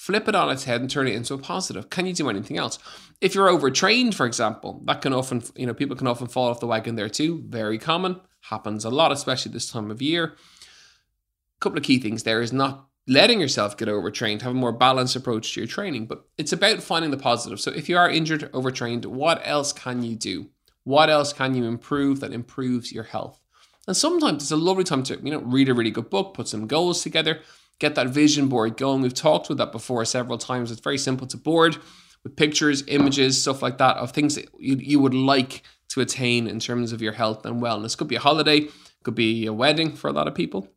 flip 0.00 0.28
it 0.28 0.34
on 0.34 0.50
its 0.50 0.64
head 0.64 0.80
and 0.80 0.88
turn 0.88 1.06
it 1.06 1.14
into 1.14 1.34
a 1.34 1.38
positive. 1.38 1.90
Can 1.90 2.06
you 2.06 2.14
do 2.14 2.30
anything 2.30 2.56
else? 2.56 2.78
If 3.20 3.34
you're 3.34 3.50
overtrained, 3.50 4.14
for 4.14 4.24
example, 4.24 4.80
that 4.86 5.02
can 5.02 5.12
often, 5.12 5.42
you 5.54 5.66
know, 5.66 5.74
people 5.74 5.94
can 5.94 6.06
often 6.06 6.26
fall 6.26 6.48
off 6.48 6.60
the 6.60 6.66
wagon 6.66 6.94
there 6.94 7.10
too. 7.10 7.44
Very 7.46 7.76
common, 7.76 8.18
happens 8.48 8.86
a 8.86 8.90
lot, 8.90 9.12
especially 9.12 9.52
this 9.52 9.70
time 9.70 9.90
of 9.90 10.00
year. 10.00 10.24
A 10.24 11.60
couple 11.60 11.76
of 11.76 11.84
key 11.84 11.98
things 11.98 12.22
there 12.22 12.40
is 12.40 12.50
not 12.50 12.86
letting 13.10 13.40
yourself 13.40 13.76
get 13.76 13.88
overtrained, 13.88 14.40
have 14.40 14.52
a 14.52 14.54
more 14.54 14.70
balanced 14.70 15.16
approach 15.16 15.52
to 15.52 15.60
your 15.60 15.66
training, 15.66 16.06
but 16.06 16.24
it's 16.38 16.52
about 16.52 16.80
finding 16.80 17.10
the 17.10 17.16
positive. 17.16 17.60
So 17.60 17.72
if 17.72 17.88
you 17.88 17.96
are 17.98 18.08
injured, 18.08 18.48
overtrained, 18.54 19.04
what 19.04 19.42
else 19.44 19.72
can 19.72 20.04
you 20.04 20.14
do? 20.14 20.50
What 20.84 21.10
else 21.10 21.32
can 21.32 21.56
you 21.56 21.64
improve 21.64 22.20
that 22.20 22.32
improves 22.32 22.92
your 22.92 23.02
health? 23.02 23.40
And 23.88 23.96
sometimes 23.96 24.44
it's 24.44 24.52
a 24.52 24.56
lovely 24.56 24.84
time 24.84 25.02
to, 25.02 25.18
you 25.24 25.32
know, 25.32 25.40
read 25.40 25.68
a 25.68 25.74
really 25.74 25.90
good 25.90 26.08
book, 26.08 26.34
put 26.34 26.46
some 26.46 26.68
goals 26.68 27.02
together, 27.02 27.40
get 27.80 27.96
that 27.96 28.10
vision 28.10 28.46
board 28.46 28.76
going. 28.76 29.02
We've 29.02 29.12
talked 29.12 29.48
with 29.48 29.58
that 29.58 29.72
before 29.72 30.04
several 30.04 30.38
times. 30.38 30.70
It's 30.70 30.80
very 30.80 30.98
simple 30.98 31.26
to 31.26 31.36
board 31.36 31.78
with 32.22 32.36
pictures, 32.36 32.84
images, 32.86 33.42
stuff 33.42 33.60
like 33.60 33.78
that 33.78 33.96
of 33.96 34.12
things 34.12 34.36
that 34.36 34.48
you, 34.56 34.76
you 34.76 35.00
would 35.00 35.14
like 35.14 35.64
to 35.88 36.00
attain 36.00 36.46
in 36.46 36.60
terms 36.60 36.92
of 36.92 37.02
your 37.02 37.14
health 37.14 37.44
and 37.44 37.60
wellness. 37.60 37.98
Could 37.98 38.06
be 38.06 38.14
a 38.14 38.20
holiday, 38.20 38.68
could 39.02 39.16
be 39.16 39.46
a 39.46 39.52
wedding 39.52 39.96
for 39.96 40.06
a 40.06 40.12
lot 40.12 40.28
of 40.28 40.36
people. 40.36 40.68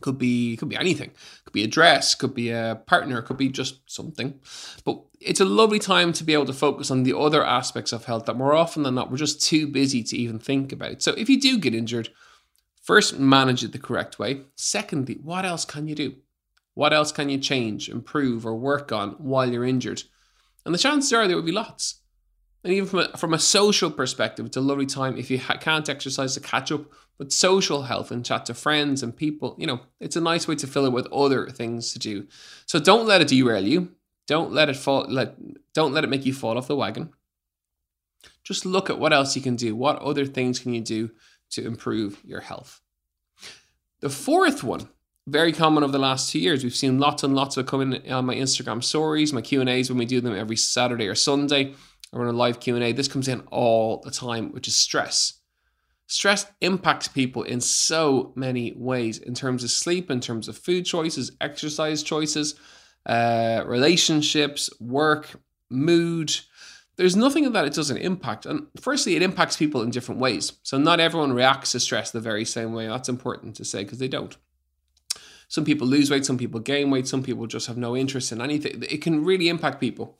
Could 0.00 0.18
be 0.18 0.56
could 0.56 0.68
be 0.68 0.76
anything. 0.76 1.10
Could 1.44 1.52
be 1.52 1.64
a 1.64 1.68
dress, 1.68 2.14
could 2.14 2.34
be 2.34 2.50
a 2.50 2.80
partner, 2.86 3.22
could 3.22 3.36
be 3.36 3.48
just 3.48 3.90
something. 3.90 4.40
But 4.84 5.02
it's 5.20 5.40
a 5.40 5.44
lovely 5.44 5.78
time 5.78 6.12
to 6.14 6.24
be 6.24 6.32
able 6.32 6.46
to 6.46 6.52
focus 6.52 6.90
on 6.90 7.02
the 7.02 7.16
other 7.16 7.44
aspects 7.44 7.92
of 7.92 8.06
health 8.06 8.24
that 8.26 8.36
more 8.36 8.54
often 8.54 8.82
than 8.82 8.94
not 8.94 9.10
we're 9.10 9.18
just 9.18 9.42
too 9.42 9.66
busy 9.66 10.02
to 10.04 10.16
even 10.16 10.38
think 10.38 10.72
about. 10.72 11.02
So 11.02 11.12
if 11.12 11.28
you 11.28 11.40
do 11.40 11.58
get 11.58 11.74
injured, 11.74 12.08
first 12.82 13.18
manage 13.18 13.62
it 13.62 13.72
the 13.72 13.78
correct 13.78 14.18
way. 14.18 14.42
Secondly, 14.56 15.18
what 15.22 15.44
else 15.44 15.64
can 15.64 15.86
you 15.86 15.94
do? 15.94 16.14
What 16.74 16.92
else 16.92 17.12
can 17.12 17.28
you 17.28 17.38
change, 17.38 17.88
improve, 17.88 18.46
or 18.46 18.54
work 18.54 18.92
on 18.92 19.10
while 19.18 19.50
you're 19.50 19.64
injured? 19.64 20.04
And 20.64 20.74
the 20.74 20.78
chances 20.78 21.12
are 21.12 21.26
there 21.26 21.36
will 21.36 21.42
be 21.42 21.52
lots. 21.52 21.99
And 22.62 22.72
even 22.72 22.88
from 22.88 22.98
a, 23.00 23.16
from 23.16 23.34
a 23.34 23.38
social 23.38 23.90
perspective, 23.90 24.46
it's 24.46 24.56
a 24.56 24.60
lovely 24.60 24.86
time 24.86 25.16
if 25.16 25.30
you 25.30 25.38
ha- 25.38 25.56
can't 25.56 25.88
exercise 25.88 26.34
to 26.34 26.40
catch 26.40 26.70
up 26.70 26.82
with 27.18 27.32
social 27.32 27.82
health 27.82 28.10
and 28.10 28.24
chat 28.24 28.46
to 28.46 28.54
friends 28.54 29.02
and 29.02 29.16
people. 29.16 29.54
You 29.58 29.66
know, 29.66 29.80
it's 29.98 30.16
a 30.16 30.20
nice 30.20 30.46
way 30.46 30.56
to 30.56 30.66
fill 30.66 30.86
it 30.86 30.92
with 30.92 31.06
other 31.12 31.48
things 31.48 31.92
to 31.92 31.98
do. 31.98 32.26
So 32.66 32.78
don't 32.78 33.06
let 33.06 33.20
it 33.20 33.28
derail 33.28 33.66
you. 33.66 33.92
Don't 34.26 34.52
let 34.52 34.68
it 34.68 34.76
fall. 34.76 35.06
Let 35.08 35.34
don't 35.74 35.92
let 35.92 36.04
it 36.04 36.10
make 36.10 36.26
you 36.26 36.32
fall 36.32 36.56
off 36.56 36.68
the 36.68 36.76
wagon. 36.76 37.12
Just 38.44 38.66
look 38.66 38.90
at 38.90 38.98
what 38.98 39.12
else 39.12 39.34
you 39.34 39.42
can 39.42 39.56
do. 39.56 39.74
What 39.74 39.98
other 40.00 40.26
things 40.26 40.58
can 40.58 40.74
you 40.74 40.80
do 40.80 41.10
to 41.50 41.66
improve 41.66 42.20
your 42.24 42.40
health? 42.40 42.80
The 44.00 44.10
fourth 44.10 44.62
one 44.62 44.88
very 45.26 45.52
common 45.52 45.84
over 45.84 45.92
the 45.92 45.98
last 45.98 46.30
two 46.30 46.38
years. 46.38 46.64
We've 46.64 46.74
seen 46.74 46.98
lots 46.98 47.22
and 47.22 47.34
lots 47.34 47.56
of 47.56 47.66
coming 47.66 47.94
on 48.06 48.12
uh, 48.12 48.22
my 48.22 48.34
Instagram 48.34 48.82
stories, 48.82 49.32
my 49.32 49.42
Q 49.42 49.60
and 49.60 49.68
A's 49.68 49.90
when 49.90 49.98
we 49.98 50.06
do 50.06 50.20
them 50.20 50.34
every 50.34 50.56
Saturday 50.56 51.06
or 51.06 51.14
Sunday. 51.14 51.74
I 52.12 52.18
run 52.18 52.28
a 52.28 52.36
live 52.36 52.60
Q 52.60 52.74
and 52.74 52.84
A. 52.84 52.92
This 52.92 53.08
comes 53.08 53.28
in 53.28 53.40
all 53.50 54.00
the 54.00 54.10
time, 54.10 54.52
which 54.52 54.68
is 54.68 54.74
stress. 54.74 55.34
Stress 56.06 56.46
impacts 56.60 57.06
people 57.06 57.44
in 57.44 57.60
so 57.60 58.32
many 58.34 58.72
ways 58.76 59.18
in 59.18 59.32
terms 59.32 59.62
of 59.62 59.70
sleep, 59.70 60.10
in 60.10 60.20
terms 60.20 60.48
of 60.48 60.58
food 60.58 60.84
choices, 60.84 61.30
exercise 61.40 62.02
choices, 62.02 62.56
uh, 63.06 63.62
relationships, 63.64 64.68
work, 64.80 65.40
mood. 65.70 66.34
There's 66.96 67.14
nothing 67.14 67.52
that 67.52 67.64
it 67.64 67.74
doesn't 67.74 67.98
impact. 67.98 68.44
And 68.44 68.66
firstly, 68.80 69.14
it 69.14 69.22
impacts 69.22 69.56
people 69.56 69.82
in 69.82 69.90
different 69.90 70.20
ways. 70.20 70.54
So 70.64 70.78
not 70.78 70.98
everyone 70.98 71.32
reacts 71.32 71.72
to 71.72 71.80
stress 71.80 72.10
the 72.10 72.20
very 72.20 72.44
same 72.44 72.72
way. 72.72 72.88
That's 72.88 73.08
important 73.08 73.54
to 73.56 73.64
say 73.64 73.84
because 73.84 73.98
they 73.98 74.08
don't. 74.08 74.36
Some 75.46 75.64
people 75.64 75.86
lose 75.86 76.10
weight, 76.10 76.24
some 76.24 76.38
people 76.38 76.60
gain 76.60 76.90
weight, 76.90 77.08
some 77.08 77.22
people 77.22 77.46
just 77.46 77.66
have 77.66 77.76
no 77.76 77.96
interest 77.96 78.30
in 78.30 78.40
anything. 78.40 78.84
It 78.88 79.02
can 79.02 79.24
really 79.24 79.48
impact 79.48 79.80
people. 79.80 80.18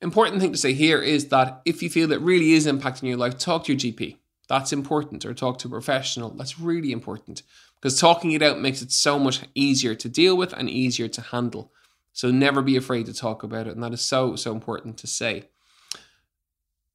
Important 0.00 0.40
thing 0.40 0.52
to 0.52 0.58
say 0.58 0.74
here 0.74 1.00
is 1.00 1.28
that 1.28 1.60
if 1.64 1.82
you 1.82 1.90
feel 1.90 2.12
it 2.12 2.20
really 2.20 2.52
is 2.52 2.66
impacting 2.66 3.08
your 3.08 3.16
life, 3.16 3.36
talk 3.36 3.64
to 3.64 3.72
your 3.72 3.80
GP. 3.80 4.16
That's 4.48 4.72
important, 4.72 5.26
or 5.26 5.34
talk 5.34 5.58
to 5.58 5.68
a 5.68 5.70
professional. 5.70 6.30
That's 6.30 6.58
really 6.58 6.92
important 6.92 7.42
because 7.80 8.00
talking 8.00 8.32
it 8.32 8.42
out 8.42 8.60
makes 8.60 8.80
it 8.80 8.92
so 8.92 9.18
much 9.18 9.42
easier 9.54 9.94
to 9.94 10.08
deal 10.08 10.36
with 10.36 10.52
and 10.52 10.70
easier 10.70 11.08
to 11.08 11.20
handle. 11.20 11.72
So 12.12 12.30
never 12.30 12.62
be 12.62 12.76
afraid 12.76 13.06
to 13.06 13.14
talk 13.14 13.42
about 13.42 13.66
it. 13.66 13.74
And 13.74 13.82
that 13.82 13.92
is 13.92 14.00
so, 14.00 14.36
so 14.36 14.52
important 14.52 14.96
to 14.98 15.06
say. 15.06 15.44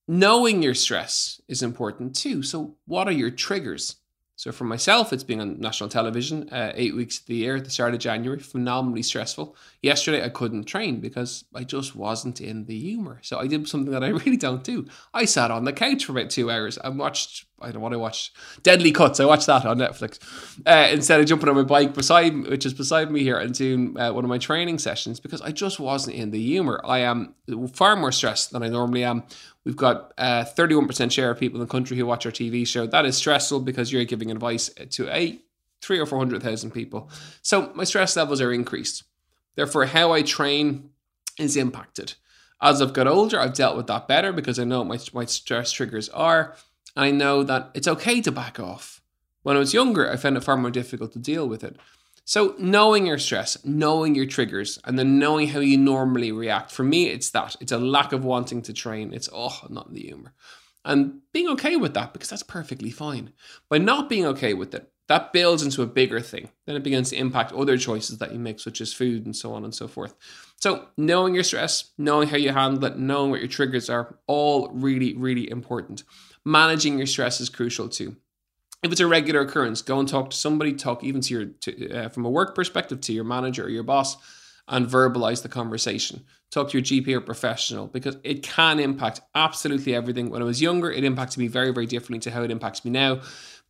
Knowing 0.07 0.62
your 0.62 0.74
stress 0.74 1.41
is 1.48 1.62
important 1.62 2.15
too. 2.15 2.43
So, 2.43 2.75
what 2.86 3.07
are 3.07 3.13
your 3.13 3.31
triggers? 3.31 3.98
So 4.35 4.51
for 4.51 4.63
myself, 4.63 5.13
it's 5.13 5.23
been 5.23 5.39
on 5.39 5.59
national 5.59 5.89
television 5.89 6.49
uh, 6.49 6.71
eight 6.75 6.95
weeks 6.95 7.19
of 7.19 7.27
the 7.27 7.35
year 7.35 7.57
at 7.57 7.65
the 7.65 7.69
start 7.69 7.93
of 7.93 7.99
January, 7.99 8.39
phenomenally 8.39 9.03
stressful. 9.03 9.55
Yesterday, 9.81 10.25
I 10.25 10.29
couldn't 10.29 10.63
train 10.63 10.99
because 10.99 11.45
I 11.53 11.63
just 11.63 11.95
wasn't 11.95 12.41
in 12.41 12.65
the 12.65 12.77
humour. 12.77 13.19
So 13.21 13.39
I 13.39 13.45
did 13.45 13.67
something 13.67 13.91
that 13.91 14.03
I 14.03 14.07
really 14.25 14.37
don't 14.37 14.63
do. 14.63 14.87
I 15.13 15.25
sat 15.25 15.51
on 15.51 15.65
the 15.65 15.73
couch 15.73 16.05
for 16.05 16.13
about 16.13 16.31
two 16.31 16.49
hours 16.49 16.79
and 16.79 16.97
watched, 16.97 17.45
I 17.61 17.65
don't 17.65 17.75
know 17.75 17.79
what 17.81 17.93
I 17.93 17.97
watched, 17.97 18.35
Deadly 18.63 18.91
Cuts. 18.91 19.19
I 19.19 19.25
watched 19.25 19.45
that 19.45 19.65
on 19.67 19.77
Netflix 19.77 20.19
uh, 20.65 20.89
instead 20.91 21.19
of 21.19 21.27
jumping 21.27 21.49
on 21.49 21.55
my 21.55 21.63
bike 21.63 21.93
beside, 21.93 22.47
which 22.47 22.65
is 22.65 22.73
beside 22.73 23.11
me 23.11 23.21
here, 23.21 23.37
and 23.37 23.53
doing 23.53 23.97
uh, 23.99 24.11
one 24.13 24.25
of 24.25 24.29
my 24.29 24.39
training 24.39 24.79
sessions 24.79 25.19
because 25.19 25.41
I 25.41 25.51
just 25.51 25.79
wasn't 25.79 26.15
in 26.15 26.31
the 26.31 26.41
humour. 26.41 26.81
I 26.83 26.99
am 26.99 27.35
far 27.73 27.95
more 27.95 28.11
stressed 28.11 28.51
than 28.51 28.63
I 28.63 28.69
normally 28.69 29.03
am 29.03 29.23
We've 29.65 29.77
got 29.77 30.13
uh, 30.17 30.43
31% 30.43 31.12
share 31.12 31.32
of 31.32 31.39
people 31.39 31.62
in 31.62 31.65
the 31.65 31.72
country 31.72 31.96
who 31.96 32.05
watch 32.05 32.25
our 32.25 32.32
TV 32.32 32.67
show. 32.67 32.86
That 32.86 33.05
is 33.05 33.15
stressful 33.15 33.62
because 33.62 33.91
you're 33.91 34.03
giving 34.03 34.29
advice 34.29 34.70
to 34.70 35.10
a 35.10 35.39
three 35.82 36.00
or 36.00 36.05
400,000 36.05 36.72
people. 36.72 37.10
So 37.41 37.72
my 37.74 37.84
stress 37.84 38.15
levels 38.15 38.41
are 38.41 38.51
increased. 38.51 39.03
Therefore, 39.55 39.86
how 39.86 40.12
I 40.12 40.22
train 40.22 40.89
is 41.38 41.55
impacted. 41.55 42.13
As 42.62 42.82
I've 42.82 42.93
got 42.93 43.08
older, 43.08 43.39
I've 43.39 43.53
dealt 43.53 43.77
with 43.77 43.88
that 43.88 44.08
better 44.08 44.32
because 44.32 44.60
I 44.60 44.63
know 44.63 44.82
what 44.82 45.13
my, 45.13 45.22
my 45.22 45.25
stress 45.25 45.72
triggers 45.72 46.10
are. 46.10 46.55
And 46.96 47.05
I 47.05 47.12
know 47.12 47.43
that 47.43 47.72
it's 47.74 47.88
okay 47.88 48.22
to 48.22 48.32
back 48.32 48.60
off. 48.60 49.01
When 49.43 49.55
I 49.58 49.60
was 49.60 49.74
younger, 49.74 50.10
I 50.10 50.15
found 50.15 50.38
it 50.38 50.43
far 50.43 50.55
more 50.55 50.72
difficult 50.72 51.12
to 51.13 51.20
deal 51.20 51.48
with 51.48 51.63
it. 51.63 51.77
So, 52.25 52.56
knowing 52.58 53.06
your 53.06 53.18
stress, 53.18 53.58
knowing 53.65 54.15
your 54.15 54.25
triggers, 54.25 54.80
and 54.86 54.98
then 54.98 55.20
knowing 55.20 55.50
how 55.50 55.60
you 55.60 55.77
normally 55.77 56.32
react. 56.32 56.72
For 56.72 56.84
me, 56.84 57.08
it's 57.08 57.32
that. 57.32 57.58
It's 57.60 57.74
a 57.74 57.77
lack 57.77 58.13
of 58.13 58.24
wanting 58.24 58.62
to 58.63 58.74
train. 58.74 59.13
It's, 59.13 59.27
oh, 59.34 59.60
I'm 59.63 59.74
not 59.74 59.88
in 59.88 59.94
the 59.94 60.01
humor. 60.01 60.34
And 60.86 61.20
being 61.34 61.50
okay 61.50 61.75
with 61.75 61.94
that 61.96 62.13
because 62.13 62.30
that's 62.30 62.44
perfectly 62.44 62.92
fine. 62.92 63.34
By 63.70 63.77
not 63.77 64.10
being 64.10 64.25
okay 64.27 64.53
with 64.53 64.74
it, 64.74 64.89
that 65.10 65.34
builds 65.34 65.63
into 65.63 65.82
a 65.82 65.88
bigger 65.88 66.22
thing. 66.22 66.50
Then 66.65 66.77
it 66.77 66.84
begins 66.84 67.10
to 67.10 67.18
impact 67.18 67.51
other 67.51 67.77
choices 67.77 68.20
that 68.20 68.32
you 68.32 68.39
make, 68.39 68.60
such 68.62 68.80
as 68.80 68.94
food 68.94 69.25
and 69.25 69.36
so 69.36 69.53
on 69.53 69.65
and 69.65 69.75
so 69.75 69.89
forth. 69.89 70.15
So, 70.56 70.88
knowing 70.98 71.36
your 71.36 71.44
stress, 71.44 71.92
knowing 71.98 72.30
how 72.30 72.38
you 72.38 72.53
handle 72.53 72.86
it, 72.86 72.98
knowing 72.98 73.32
what 73.32 73.42
your 73.42 73.50
triggers 73.50 73.89
are, 73.89 74.18
all 74.27 74.70
really, 74.70 75.13
really 75.13 75.50
important. 75.50 76.03
Managing 76.46 76.98
your 76.98 77.08
stress 77.08 77.42
is 77.42 77.50
crucial 77.50 77.89
too 77.89 78.15
if 78.83 78.91
it's 78.91 79.01
a 79.01 79.07
regular 79.07 79.41
occurrence, 79.41 79.81
go 79.81 79.99
and 79.99 80.07
talk 80.07 80.29
to 80.31 80.37
somebody. 80.37 80.73
Talk 80.73 81.03
even 81.03 81.21
to 81.21 81.33
your 81.33 81.45
to, 81.45 81.89
uh, 81.91 82.09
from 82.09 82.25
a 82.25 82.29
work 82.29 82.53
perspective 82.53 82.99
to 83.01 83.13
your 83.13 83.23
manager 83.23 83.65
or 83.65 83.69
your 83.69 83.83
boss, 83.83 84.17
and 84.67 84.85
verbalize 84.85 85.41
the 85.41 85.49
conversation. 85.49 86.25
Talk 86.51 86.69
to 86.69 86.77
your 86.77 86.83
GP 86.83 87.15
or 87.15 87.21
professional 87.21 87.87
because 87.87 88.17
it 88.23 88.43
can 88.43 88.79
impact 88.79 89.21
absolutely 89.33 89.95
everything. 89.95 90.29
When 90.29 90.41
I 90.41 90.45
was 90.45 90.61
younger, 90.61 90.91
it 90.91 91.03
impacted 91.03 91.39
me 91.39 91.47
very 91.47 91.71
very 91.71 91.85
differently 91.85 92.19
to 92.19 92.31
how 92.31 92.43
it 92.43 92.51
impacts 92.51 92.83
me 92.83 92.91
now. 92.91 93.21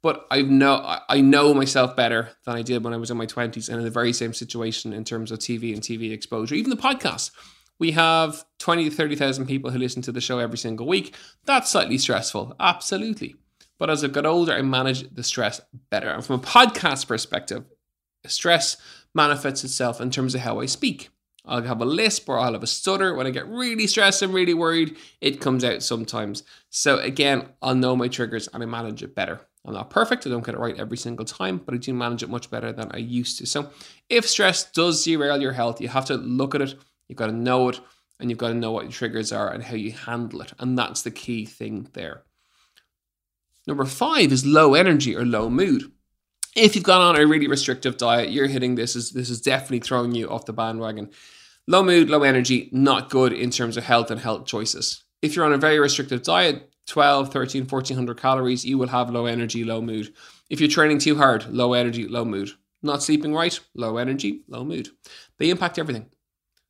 But 0.01 0.25
I 0.32 0.41
know 0.41 1.00
I 1.08 1.22
know 1.22 1.53
myself 1.53 1.96
better 1.96 2.29
than 2.46 2.55
I 2.55 2.63
did 2.63 2.84
when 2.84 2.93
I 2.93 2.98
was 2.98 3.12
in 3.12 3.17
my 3.17 3.27
twenties, 3.27 3.70
and 3.70 3.77
in 3.77 3.84
the 3.84 3.91
very 3.91 4.13
same 4.13 4.34
situation 4.34 4.93
in 4.93 5.03
terms 5.03 5.32
of 5.32 5.39
TV 5.39 5.74
and 5.74 5.82
TV 5.82 6.12
exposure. 6.12 6.55
Even 6.55 6.72
the 6.72 6.75
podcast. 6.75 7.32
We 7.79 7.91
have 7.91 8.46
20 8.60 8.89
to 8.89 8.96
30,000 8.96 9.48
people 9.48 9.72
who 9.72 9.79
listen 9.79 10.03
to 10.03 10.12
the 10.12 10.22
show 10.22 10.38
every 10.38 10.60
single 10.60 10.88
week. 10.88 11.15
That's 11.46 11.72
slightly 11.72 11.98
stressful. 11.98 12.55
Absolutely. 12.60 13.36
But 13.80 13.89
as 13.89 14.03
I've 14.03 14.13
got 14.13 14.25
older, 14.25 14.53
I 14.53 14.62
manage 14.62 15.10
the 15.13 15.24
stress 15.24 15.62
better. 15.89 16.10
And 16.10 16.25
from 16.25 16.39
a 16.39 16.44
podcast 16.44 17.08
perspective, 17.08 17.65
stress 18.25 18.77
manifests 19.13 19.63
itself 19.63 20.00
in 20.00 20.12
terms 20.12 20.36
of 20.36 20.42
how 20.42 20.60
I 20.60 20.65
speak. 20.65 21.10
I'll 21.46 21.63
have 21.63 21.82
a 21.82 21.86
lisp 21.86 22.30
or 22.30 22.39
I'll 22.39 22.53
have 22.53 22.63
a 22.63 22.68
stutter. 22.68 23.13
When 23.13 23.27
I 23.27 23.32
get 23.32 23.48
really 23.48 23.88
stressed 23.88 24.22
and 24.22 24.34
really 24.34 24.53
worried, 24.53 24.96
it 25.20 25.42
comes 25.42 25.63
out 25.63 25.84
sometimes. 25.84 26.44
So 26.70 27.00
again, 27.00 27.50
I'll 27.62 27.75
know 27.75 27.96
my 27.96 28.08
triggers 28.08 28.48
and 28.48 28.63
I 28.63 28.65
manage 28.65 29.03
it 29.03 29.15
better. 29.15 29.42
I'm 29.65 29.74
not 29.74 29.89
perfect, 29.89 30.27
I 30.27 30.30
don't 30.30 30.46
get 30.46 30.56
it 30.56 30.60
right 30.60 30.77
every 30.77 30.98
single 30.98 31.25
time, 31.25 31.58
but 31.58 31.74
I 31.74 31.77
do 31.77 31.94
manage 31.94 32.22
it 32.22 32.30
much 32.30 32.51
better 32.51 32.74
than 32.74 32.92
I 32.92 32.98
used 32.98 33.38
to. 33.38 33.46
So 33.46 33.70
if 34.10 34.27
stress 34.27 34.70
does 34.72 35.03
derail 35.06 35.42
your 35.42 35.53
health, 35.53 35.80
you 35.80 35.88
have 35.88 36.06
to 36.06 36.15
look 36.15 36.53
at 36.53 36.62
it, 36.62 36.75
you've 37.08 37.18
got 37.18 37.27
to 37.27 37.34
know 37.34 37.70
it, 37.70 37.80
and 38.20 38.30
you've 38.30 38.39
got 38.39 38.50
to 38.50 38.53
know 38.53 38.72
what 38.72 38.84
your 38.84 38.92
triggers 38.92 39.32
are 39.32 39.50
and 39.50 39.63
how 39.63 39.75
you 39.75 39.94
handle 39.94 40.42
it. 40.42 40.51
And 40.60 40.77
that's 40.77 41.03
the 41.03 41.12
key 41.12 41.46
thing 41.46 41.88
there. 41.94 42.24
Number 43.67 43.86
five 43.86 44.32
is 44.32 44.46
low 44.46 44.74
energy 44.74 45.15
or 45.15 45.25
low 45.25 45.50
mood. 45.50 45.91
If 46.55 46.75
you've 46.75 46.84
gone 46.84 47.01
on 47.01 47.20
a 47.20 47.25
really 47.25 47.48
restrictive 47.48 47.98
diet, 47.98 48.32
you're 48.32 48.48
hitting 48.48 48.75
this 48.75 48.96
is 48.96 49.12
this 49.12 49.29
is 49.29 49.41
definitely 49.41 49.79
throwing 49.79 50.13
you 50.13 50.29
off 50.29 50.46
the 50.46 50.53
bandwagon. 50.53 51.10
Low 51.67 51.82
mood, 51.82 52.10
low 52.10 52.24
energy, 52.24 52.70
not 52.72 53.10
good 53.10 53.32
in 53.32 53.50
terms 53.50 53.77
of 53.77 53.86
health 53.86 54.12
and 54.12 54.20
health 54.20 54.46
choices. 54.46 55.03
If 55.22 55.36
you're 55.36 55.46
on 55.46 55.53
a 55.53 55.58
very 55.58 55.79
restrictive 55.79 56.22
diet, 56.22 56.70
12, 56.88 57.32
13, 57.32 57.65
1400 57.65 58.17
calories, 58.20 58.65
you 58.65 58.77
will 58.77 58.89
have 58.89 59.10
low 59.10 59.25
energy, 59.25 59.63
low 59.63 59.82
mood. 59.82 60.13
If 60.50 60.60
you're 60.60 60.70
training 60.70 61.00
too 61.00 61.15
hard, 61.15 61.48
low 61.48 61.74
energy, 61.74 62.08
low 62.08 62.25
mood. 62.25 62.51
Not 62.82 63.01
sleeping 63.01 63.34
right, 63.34 63.58
low 63.74 63.96
energy, 63.96 64.43
low 64.50 64.65
mood. 64.65 64.89
They 65.38 65.50
impact 65.50 65.79
everything. 65.79 66.08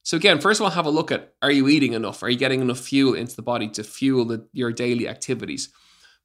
So 0.04 0.18
again, 0.18 0.40
first 0.40 0.60
of 0.60 0.66
all, 0.66 0.72
have 0.72 0.86
a 0.86 0.92
look 0.92 1.12
at 1.12 1.34
are 1.42 1.52
you 1.52 1.68
eating 1.68 1.94
enough? 1.94 2.22
Are 2.22 2.30
you 2.30 2.38
getting 2.38 2.62
enough 2.62 2.80
fuel 2.80 3.16
into 3.16 3.36
the 3.36 3.42
body 3.42 3.70
to 3.70 3.84
fuel 3.84 4.26
the, 4.26 4.48
your 4.54 4.72
daily 4.72 5.08
activities? 5.08 5.70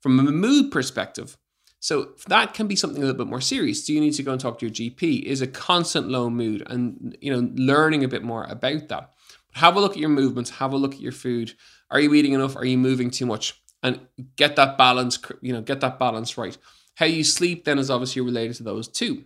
From 0.00 0.18
a 0.18 0.24
mood 0.24 0.70
perspective. 0.70 1.36
So 1.80 2.10
that 2.26 2.54
can 2.54 2.66
be 2.66 2.76
something 2.76 3.02
a 3.02 3.06
little 3.06 3.24
bit 3.24 3.30
more 3.30 3.40
serious. 3.40 3.84
Do 3.84 3.94
you 3.94 4.00
need 4.00 4.14
to 4.14 4.22
go 4.22 4.32
and 4.32 4.40
talk 4.40 4.58
to 4.58 4.66
your 4.66 4.74
GP? 4.74 5.22
Is 5.22 5.42
a 5.42 5.46
constant 5.46 6.08
low 6.08 6.28
mood 6.28 6.64
and 6.66 7.16
you 7.20 7.32
know 7.32 7.50
learning 7.54 8.04
a 8.04 8.08
bit 8.08 8.22
more 8.22 8.44
about 8.44 8.88
that. 8.88 9.12
Have 9.52 9.76
a 9.76 9.80
look 9.80 9.92
at 9.92 9.98
your 9.98 10.08
movements, 10.08 10.50
have 10.50 10.72
a 10.72 10.76
look 10.76 10.94
at 10.94 11.00
your 11.00 11.12
food. 11.12 11.54
Are 11.90 12.00
you 12.00 12.12
eating 12.14 12.32
enough? 12.32 12.56
Are 12.56 12.64
you 12.64 12.78
moving 12.78 13.10
too 13.10 13.26
much? 13.26 13.60
And 13.82 14.00
get 14.36 14.56
that 14.56 14.76
balance, 14.76 15.18
you 15.40 15.52
know, 15.52 15.60
get 15.60 15.80
that 15.80 15.98
balance 15.98 16.36
right. 16.36 16.56
How 16.96 17.06
you 17.06 17.22
sleep 17.22 17.64
then 17.64 17.78
is 17.78 17.90
obviously 17.90 18.22
related 18.22 18.56
to 18.56 18.64
those 18.64 18.88
too. 18.88 19.24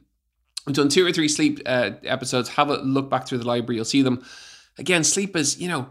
I've 0.66 0.74
done 0.74 0.90
two 0.90 1.06
or 1.06 1.12
three 1.12 1.28
sleep 1.28 1.60
uh, 1.66 1.92
episodes. 2.04 2.50
Have 2.50 2.68
a 2.68 2.76
look 2.76 3.10
back 3.10 3.26
through 3.26 3.38
the 3.38 3.46
library. 3.46 3.76
You'll 3.76 3.84
see 3.86 4.02
them. 4.02 4.22
Again, 4.78 5.04
sleep 5.04 5.34
is, 5.36 5.58
you 5.58 5.68
know, 5.68 5.88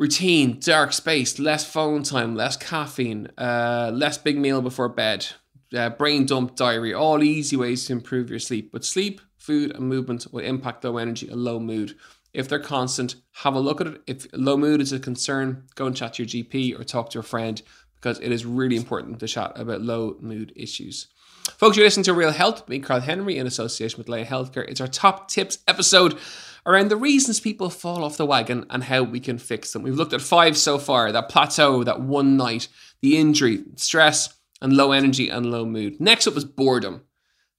routine, 0.00 0.58
dark 0.58 0.94
space, 0.94 1.38
less 1.38 1.70
phone 1.70 2.02
time, 2.02 2.34
less 2.34 2.56
caffeine, 2.56 3.28
uh, 3.36 3.90
less 3.92 4.16
big 4.16 4.38
meal 4.38 4.62
before 4.62 4.88
bed, 4.88 5.26
uh, 5.76 5.90
brain 5.90 6.24
dump 6.24 6.56
diary, 6.56 6.94
all 6.94 7.22
easy 7.22 7.54
ways 7.54 7.84
to 7.84 7.92
improve 7.92 8.30
your 8.30 8.38
sleep. 8.38 8.72
But 8.72 8.82
sleep, 8.82 9.20
food, 9.36 9.72
and 9.72 9.86
movement 9.86 10.26
will 10.32 10.40
impact 10.40 10.84
low 10.84 10.96
energy 10.96 11.28
and 11.28 11.44
low 11.44 11.60
mood. 11.60 11.96
If 12.32 12.48
they're 12.48 12.58
constant, 12.58 13.16
have 13.32 13.54
a 13.54 13.60
look 13.60 13.82
at 13.82 13.88
it. 13.88 14.02
If 14.06 14.26
low 14.32 14.56
mood 14.56 14.80
is 14.80 14.90
a 14.94 14.98
concern, 14.98 15.64
go 15.74 15.84
and 15.84 15.94
chat 15.94 16.14
to 16.14 16.22
your 16.22 16.44
GP 16.44 16.80
or 16.80 16.84
talk 16.84 17.10
to 17.10 17.18
a 17.18 17.22
friend 17.22 17.60
because 17.96 18.18
it 18.20 18.32
is 18.32 18.46
really 18.46 18.76
important 18.76 19.20
to 19.20 19.28
chat 19.28 19.52
about 19.56 19.82
low 19.82 20.16
mood 20.20 20.50
issues. 20.56 21.08
Folks, 21.58 21.76
you're 21.76 21.84
listening 21.84 22.04
to 22.04 22.14
Real 22.14 22.32
Health, 22.32 22.66
me, 22.70 22.78
Karl 22.78 23.00
Henry, 23.00 23.36
in 23.36 23.46
association 23.46 23.98
with 23.98 24.08
Laya 24.08 24.24
Healthcare. 24.24 24.66
It's 24.66 24.80
our 24.80 24.86
top 24.86 25.28
tips 25.28 25.58
episode 25.68 26.18
around 26.66 26.88
the 26.88 26.96
reasons 26.96 27.40
people 27.40 27.70
fall 27.70 28.04
off 28.04 28.16
the 28.16 28.26
wagon 28.26 28.66
and 28.70 28.84
how 28.84 29.02
we 29.02 29.20
can 29.20 29.38
fix 29.38 29.72
them. 29.72 29.82
We've 29.82 29.94
looked 29.94 30.12
at 30.12 30.20
five 30.20 30.56
so 30.56 30.78
far 30.78 31.12
that 31.12 31.28
plateau, 31.28 31.84
that 31.84 32.00
one 32.00 32.36
night, 32.36 32.68
the 33.02 33.16
injury, 33.16 33.64
stress, 33.76 34.34
and 34.60 34.76
low 34.76 34.92
energy 34.92 35.28
and 35.28 35.50
low 35.50 35.64
mood. 35.64 36.00
Next 36.00 36.26
up 36.26 36.34
was 36.34 36.44
boredom. 36.44 37.02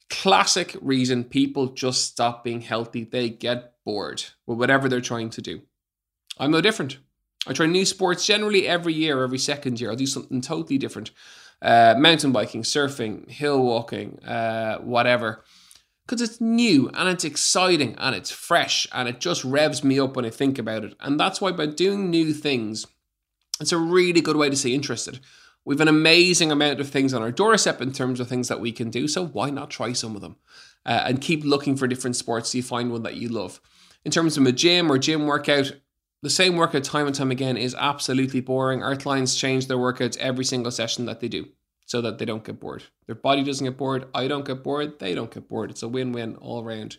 Classic 0.09 0.75
reason 0.81 1.23
people 1.23 1.67
just 1.67 2.05
stop 2.05 2.43
being 2.43 2.61
healthy. 2.61 3.05
They 3.05 3.29
get 3.29 3.73
bored 3.85 4.23
with 4.45 4.57
whatever 4.57 4.87
they're 4.87 5.01
trying 5.01 5.29
to 5.31 5.41
do. 5.41 5.61
I'm 6.37 6.51
no 6.51 6.61
different. 6.61 6.97
I 7.47 7.53
try 7.53 7.65
new 7.65 7.85
sports 7.85 8.25
generally 8.25 8.67
every 8.67 8.93
year, 8.93 9.23
every 9.23 9.39
second 9.39 9.79
year. 9.79 9.89
I'll 9.89 9.95
do 9.95 10.05
something 10.05 10.41
totally 10.41 10.77
different. 10.77 11.11
Uh, 11.61 11.95
mountain 11.97 12.31
biking, 12.31 12.63
surfing, 12.63 13.29
hill 13.29 13.63
walking, 13.63 14.19
uh, 14.23 14.77
whatever 14.79 15.43
because 16.11 16.29
it's 16.29 16.41
new 16.41 16.89
and 16.93 17.07
it's 17.07 17.23
exciting 17.23 17.95
and 17.97 18.13
it's 18.13 18.29
fresh 18.29 18.85
and 18.91 19.07
it 19.07 19.21
just 19.21 19.45
revs 19.45 19.81
me 19.81 19.97
up 19.97 20.13
when 20.13 20.25
I 20.25 20.29
think 20.29 20.59
about 20.59 20.83
it. 20.83 20.93
And 20.99 21.17
that's 21.17 21.39
why 21.39 21.53
by 21.53 21.67
doing 21.67 22.09
new 22.09 22.33
things, 22.33 22.85
it's 23.61 23.71
a 23.71 23.77
really 23.77 24.19
good 24.19 24.35
way 24.35 24.49
to 24.49 24.55
stay 24.57 24.73
interested. 24.73 25.21
We've 25.63 25.79
an 25.79 25.87
amazing 25.87 26.51
amount 26.51 26.81
of 26.81 26.89
things 26.89 27.13
on 27.13 27.21
our 27.21 27.31
doorstep 27.31 27.79
in 27.79 27.93
terms 27.93 28.19
of 28.19 28.27
things 28.27 28.49
that 28.49 28.59
we 28.59 28.73
can 28.73 28.89
do, 28.89 29.07
so 29.07 29.25
why 29.25 29.51
not 29.51 29.69
try 29.69 29.93
some 29.93 30.17
of 30.17 30.21
them? 30.21 30.35
Uh, 30.85 31.01
and 31.05 31.21
keep 31.21 31.45
looking 31.45 31.77
for 31.77 31.87
different 31.87 32.17
sports 32.17 32.51
so 32.51 32.57
you 32.57 32.63
find 32.63 32.91
one 32.91 33.03
that 33.03 33.15
you 33.15 33.29
love. 33.29 33.61
In 34.03 34.11
terms 34.11 34.35
of 34.35 34.45
a 34.45 34.51
gym 34.51 34.91
or 34.91 34.97
gym 34.97 35.27
workout, 35.27 35.71
the 36.23 36.29
same 36.29 36.57
workout 36.57 36.83
time 36.83 37.07
and 37.07 37.15
time 37.15 37.31
again 37.31 37.55
is 37.55 37.73
absolutely 37.79 38.41
boring. 38.41 38.83
Our 38.83 38.97
clients 38.97 39.37
change 39.37 39.67
their 39.67 39.77
workouts 39.77 40.17
every 40.17 40.43
single 40.43 40.71
session 40.71 41.05
that 41.05 41.21
they 41.21 41.29
do. 41.29 41.47
So 41.91 41.99
that 41.99 42.19
they 42.19 42.23
don't 42.23 42.45
get 42.45 42.57
bored. 42.57 42.83
Their 43.05 43.15
body 43.15 43.43
doesn't 43.43 43.65
get 43.65 43.75
bored. 43.75 44.05
I 44.15 44.29
don't 44.29 44.45
get 44.45 44.63
bored. 44.63 44.97
They 44.99 45.13
don't 45.13 45.29
get 45.29 45.49
bored. 45.49 45.69
It's 45.69 45.83
a 45.83 45.89
win 45.89 46.13
win 46.13 46.37
all 46.37 46.63
around. 46.63 46.95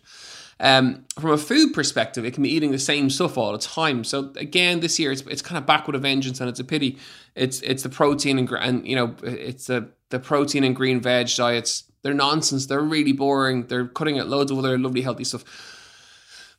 Um, 0.59 1.05
from 1.19 1.31
a 1.31 1.37
food 1.39 1.73
perspective, 1.73 2.23
it 2.25 2.35
can 2.35 2.43
be 2.43 2.51
eating 2.51 2.69
the 2.69 2.77
same 2.77 3.09
stuff 3.09 3.35
all 3.35 3.53
the 3.53 3.57
time. 3.57 4.03
So 4.03 4.31
again, 4.35 4.81
this 4.81 4.99
year 4.99 5.11
it's, 5.11 5.21
it's 5.21 5.41
kind 5.41 5.57
of 5.57 5.65
back 5.65 5.87
with 5.87 5.95
a 5.95 5.99
vengeance, 5.99 6.39
and 6.39 6.47
it's 6.47 6.59
a 6.59 6.63
pity. 6.63 6.99
It's 7.33 7.59
it's 7.61 7.81
the 7.81 7.89
protein 7.89 8.37
and, 8.37 8.47
and 8.51 8.87
you 8.87 8.95
know 8.95 9.15
it's 9.23 9.65
the 9.65 9.89
the 10.09 10.19
protein 10.19 10.63
and 10.63 10.75
green 10.75 11.01
veg 11.01 11.27
diets. 11.35 11.85
They're 12.03 12.13
nonsense. 12.13 12.67
They're 12.67 12.79
really 12.79 13.13
boring. 13.13 13.65
They're 13.65 13.87
cutting 13.87 14.19
out 14.19 14.27
loads 14.27 14.51
of 14.51 14.59
other 14.59 14.77
lovely 14.77 15.01
healthy 15.01 15.23
stuff. 15.23 15.43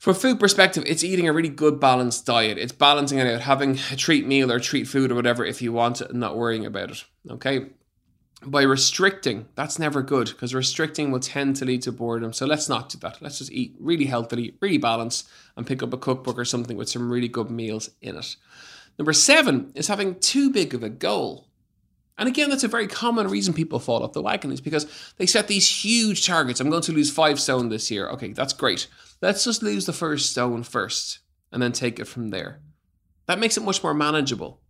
From 0.00 0.10
a 0.10 0.14
food 0.14 0.40
perspective, 0.40 0.82
it's 0.88 1.04
eating 1.04 1.28
a 1.28 1.32
really 1.32 1.48
good 1.48 1.78
balanced 1.78 2.26
diet. 2.26 2.58
It's 2.58 2.72
balancing 2.72 3.20
it 3.20 3.32
out, 3.32 3.42
having 3.42 3.78
a 3.92 3.96
treat 3.96 4.26
meal 4.26 4.50
or 4.50 4.58
treat 4.58 4.88
food 4.88 5.12
or 5.12 5.14
whatever 5.14 5.44
if 5.44 5.62
you 5.62 5.72
want 5.72 6.00
it, 6.00 6.10
and 6.10 6.18
not 6.18 6.36
worrying 6.36 6.66
about 6.66 6.90
it. 6.90 7.04
Okay 7.30 7.66
by 8.46 8.62
restricting, 8.62 9.48
that's 9.54 9.78
never 9.78 10.02
good 10.02 10.28
because 10.28 10.54
restricting 10.54 11.10
will 11.10 11.20
tend 11.20 11.56
to 11.56 11.64
lead 11.64 11.82
to 11.82 11.92
boredom. 11.92 12.32
So 12.32 12.46
let's 12.46 12.68
not 12.68 12.88
do 12.88 12.98
that. 12.98 13.20
Let's 13.20 13.38
just 13.38 13.52
eat 13.52 13.76
really 13.78 14.06
healthily, 14.06 14.56
really 14.60 14.78
balanced, 14.78 15.28
and 15.56 15.66
pick 15.66 15.82
up 15.82 15.92
a 15.92 15.98
cookbook 15.98 16.38
or 16.38 16.44
something 16.44 16.76
with 16.76 16.88
some 16.88 17.10
really 17.10 17.28
good 17.28 17.50
meals 17.50 17.90
in 18.00 18.16
it. 18.16 18.36
Number 18.98 19.12
seven 19.12 19.72
is 19.74 19.88
having 19.88 20.18
too 20.20 20.50
big 20.50 20.74
of 20.74 20.82
a 20.82 20.88
goal. 20.88 21.48
And 22.16 22.28
again, 22.28 22.48
that's 22.48 22.62
a 22.64 22.68
very 22.68 22.86
common 22.86 23.26
reason 23.26 23.54
people 23.54 23.80
fall 23.80 24.04
off 24.04 24.12
the 24.12 24.22
wagon 24.22 24.52
is 24.52 24.60
because 24.60 24.86
they 25.16 25.26
set 25.26 25.48
these 25.48 25.68
huge 25.68 26.26
targets. 26.26 26.60
I'm 26.60 26.70
going 26.70 26.82
to 26.82 26.92
lose 26.92 27.10
five 27.10 27.40
stone 27.40 27.68
this 27.68 27.90
year. 27.90 28.08
Okay, 28.10 28.32
that's 28.32 28.52
great. 28.52 28.86
Let's 29.20 29.44
just 29.44 29.62
lose 29.62 29.86
the 29.86 29.92
first 29.92 30.30
stone 30.30 30.62
first 30.62 31.18
and 31.50 31.60
then 31.60 31.72
take 31.72 31.98
it 31.98 32.06
from 32.06 32.28
there. 32.30 32.60
That 33.26 33.40
makes 33.40 33.56
it 33.56 33.64
much 33.64 33.82
more 33.82 33.94
manageable. 33.94 34.60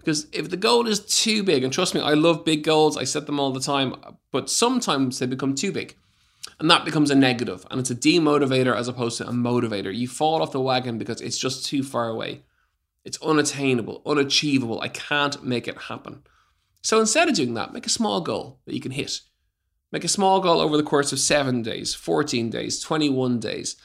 Because 0.00 0.26
if 0.32 0.48
the 0.48 0.56
goal 0.56 0.86
is 0.86 1.00
too 1.00 1.42
big, 1.42 1.62
and 1.62 1.70
trust 1.70 1.94
me, 1.94 2.00
I 2.00 2.14
love 2.14 2.44
big 2.44 2.64
goals, 2.64 2.96
I 2.96 3.04
set 3.04 3.26
them 3.26 3.38
all 3.38 3.52
the 3.52 3.60
time, 3.60 3.94
but 4.32 4.48
sometimes 4.48 5.18
they 5.18 5.26
become 5.26 5.54
too 5.54 5.72
big. 5.72 5.94
And 6.58 6.70
that 6.70 6.86
becomes 6.86 7.10
a 7.10 7.14
negative, 7.14 7.66
and 7.70 7.78
it's 7.78 7.90
a 7.90 7.94
demotivator 7.94 8.74
as 8.74 8.88
opposed 8.88 9.18
to 9.18 9.28
a 9.28 9.32
motivator. 9.32 9.94
You 9.94 10.08
fall 10.08 10.40
off 10.40 10.52
the 10.52 10.60
wagon 10.60 10.96
because 10.96 11.20
it's 11.20 11.38
just 11.38 11.66
too 11.66 11.82
far 11.82 12.08
away. 12.08 12.42
It's 13.04 13.20
unattainable, 13.22 14.02
unachievable. 14.06 14.80
I 14.80 14.88
can't 14.88 15.44
make 15.44 15.68
it 15.68 15.76
happen. 15.76 16.22
So 16.82 16.98
instead 16.98 17.28
of 17.28 17.34
doing 17.34 17.54
that, 17.54 17.74
make 17.74 17.86
a 17.86 17.90
small 17.90 18.22
goal 18.22 18.60
that 18.64 18.74
you 18.74 18.80
can 18.80 18.92
hit. 18.92 19.20
Make 19.92 20.04
a 20.04 20.08
small 20.08 20.40
goal 20.40 20.60
over 20.60 20.76
the 20.76 20.82
course 20.82 21.12
of 21.12 21.18
seven 21.18 21.62
days, 21.62 21.94
14 21.94 22.48
days, 22.48 22.80
21 22.80 23.38
days. 23.38 23.76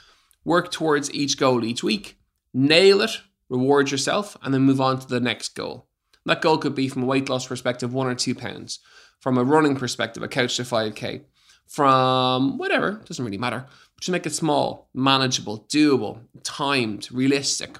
Work 0.45 0.71
towards 0.71 1.13
each 1.13 1.37
goal 1.37 1.65
each 1.65 1.83
week. 1.83 2.19
Nail 2.53 3.01
it, 3.01 3.19
reward 3.49 3.91
yourself, 3.91 4.37
and 4.41 4.53
then 4.53 4.61
move 4.61 4.79
on 4.79 4.99
to 4.99 5.07
the 5.07 5.19
next 5.19 5.55
goal. 5.55 5.87
That 6.25 6.41
goal 6.41 6.57
could 6.57 6.75
be 6.75 6.89
from 6.89 7.03
a 7.03 7.05
weight 7.05 7.29
loss 7.29 7.47
perspective, 7.47 7.93
one 7.93 8.07
or 8.07 8.15
two 8.15 8.35
pounds. 8.35 8.79
From 9.19 9.37
a 9.37 9.43
running 9.43 9.75
perspective, 9.75 10.23
a 10.23 10.27
couch 10.27 10.57
to 10.57 10.63
5K. 10.63 11.21
From 11.67 12.57
whatever, 12.57 13.01
doesn't 13.05 13.23
really 13.23 13.37
matter. 13.37 13.65
Just 13.99 14.11
make 14.11 14.25
it 14.25 14.33
small, 14.33 14.89
manageable, 14.93 15.65
doable, 15.71 16.19
timed, 16.43 17.11
realistic. 17.11 17.79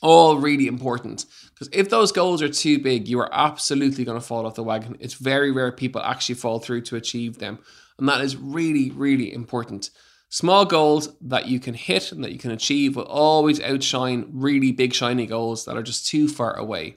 All 0.00 0.38
really 0.38 0.66
important. 0.66 1.26
Because 1.54 1.68
if 1.72 1.90
those 1.90 2.12
goals 2.12 2.42
are 2.42 2.48
too 2.48 2.78
big, 2.78 3.08
you 3.08 3.20
are 3.20 3.28
absolutely 3.32 4.04
going 4.04 4.18
to 4.18 4.26
fall 4.26 4.46
off 4.46 4.54
the 4.54 4.62
wagon. 4.62 4.96
It's 4.98 5.14
very 5.14 5.50
rare 5.50 5.72
people 5.72 6.00
actually 6.00 6.36
fall 6.36 6.58
through 6.58 6.82
to 6.82 6.96
achieve 6.96 7.38
them. 7.38 7.58
And 7.98 8.08
that 8.08 8.20
is 8.20 8.36
really, 8.36 8.90
really 8.90 9.32
important. 9.32 9.90
Small 10.28 10.64
goals 10.64 11.14
that 11.20 11.46
you 11.46 11.60
can 11.60 11.74
hit 11.74 12.10
and 12.10 12.24
that 12.24 12.32
you 12.32 12.38
can 12.38 12.50
achieve 12.50 12.96
will 12.96 13.04
always 13.04 13.60
outshine 13.60 14.26
really 14.32 14.72
big, 14.72 14.94
shiny 14.94 15.26
goals 15.26 15.66
that 15.66 15.76
are 15.76 15.82
just 15.82 16.06
too 16.06 16.26
far 16.26 16.56
away. 16.56 16.96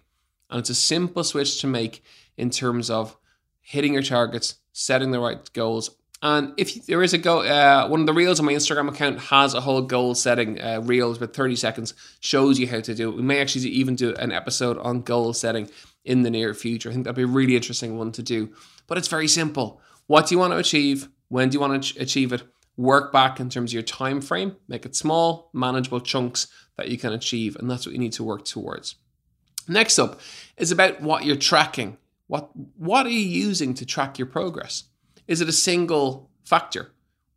And 0.56 0.62
it's 0.62 0.70
a 0.70 0.76
simple 0.76 1.26
switch 1.26 1.60
to 1.60 1.68
make 1.68 2.02
in 2.38 2.50
terms 2.50 2.90
of 2.90 3.18
hitting 3.60 3.92
your 3.92 4.02
targets, 4.02 4.56
setting 4.72 5.12
the 5.12 5.20
right 5.20 5.52
goals. 5.52 5.98
And 6.22 6.54
if 6.56 6.86
there 6.86 7.04
is 7.04 7.14
a 7.14 7.18
go, 7.18 7.42
uh, 7.42 7.90
one 7.90 8.00
of 8.00 8.06
the 8.06 8.14
reels 8.14 8.40
on 8.40 8.46
my 8.46 8.54
Instagram 8.54 8.88
account 8.88 9.20
has 9.20 9.54
a 9.54 9.60
whole 9.60 9.82
goal 9.82 10.16
setting 10.16 10.62
uh, 10.62 10.80
reels 10.82 11.20
with 11.20 11.36
30 11.36 11.58
seconds, 11.58 11.94
shows 12.22 12.58
you 12.58 12.68
how 12.68 12.80
to 12.80 12.96
do 12.96 13.10
it. 13.10 13.18
We 13.18 13.22
may 13.22 13.42
actually 13.42 13.68
even 13.68 13.98
do 13.98 14.16
an 14.16 14.32
episode 14.32 14.78
on 14.78 15.02
goal 15.02 15.34
setting 15.34 15.70
in 16.06 16.22
the 16.22 16.32
near 16.32 16.54
future. 16.54 16.90
I 16.90 16.94
think 16.94 17.04
that'd 17.04 17.18
be 17.18 17.24
a 17.24 17.28
really 17.28 17.58
interesting 17.58 17.98
one 17.98 18.14
to 18.14 18.24
do. 18.24 18.54
But 18.88 18.98
it's 18.98 19.10
very 19.10 19.28
simple. 19.28 19.82
What 20.08 20.28
do 20.28 20.36
you 20.36 20.39
want 20.39 20.54
to 20.54 20.58
achieve? 20.58 21.10
When 21.28 21.50
do 21.50 21.56
you 21.56 21.60
want 21.60 21.84
to 21.84 22.00
achieve 22.02 22.32
it? 22.32 22.44
Work 22.78 23.12
back 23.12 23.41
in 23.41 23.50
terms 23.50 23.72
of 23.72 23.74
your 23.74 23.84
time 23.84 24.22
frame, 24.22 24.56
make 24.70 24.86
it 24.86 24.96
small, 24.96 25.50
manageable 25.52 26.00
chunks 26.00 26.48
that 26.78 26.88
you 26.88 26.98
can 26.98 27.12
achieve, 27.12 27.58
and 27.58 27.70
that's 27.70 27.86
what 27.86 27.91
you 27.91 28.00
need 28.00 28.13
to 28.13 28.24
work 28.24 28.46
towards. 28.46 28.96
Next 29.67 29.99
up 29.99 30.19
is 30.58 30.71
about 30.71 31.01
what 31.01 31.25
you're 31.25 31.36
tracking. 31.36 31.97
What, 32.28 32.49
what 32.78 33.06
are 33.06 33.10
you 33.10 33.19
using 33.19 33.73
to 33.75 33.86
track 33.86 34.17
your 34.17 34.28
progress? 34.28 34.86
Is 35.28 35.41
it 35.41 35.49
a 35.49 35.54
single 35.54 36.30
factor? 36.43 36.91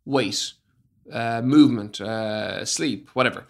Weight, 0.05 0.53
uh, 1.11 1.41
movement, 1.41 2.01
uh, 2.01 2.65
sleep, 2.65 3.09
whatever. 3.13 3.45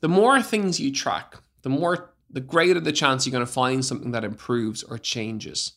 The 0.00 0.08
more 0.08 0.42
things 0.42 0.80
you 0.80 0.92
track, 0.92 1.36
the 1.62 1.68
more 1.68 2.12
the 2.28 2.40
greater 2.40 2.80
the 2.80 2.92
chance 2.92 3.26
you're 3.26 3.32
going 3.32 3.46
to 3.46 3.52
find 3.52 3.84
something 3.84 4.12
that 4.12 4.24
improves 4.24 4.82
or 4.82 4.98
changes. 4.98 5.72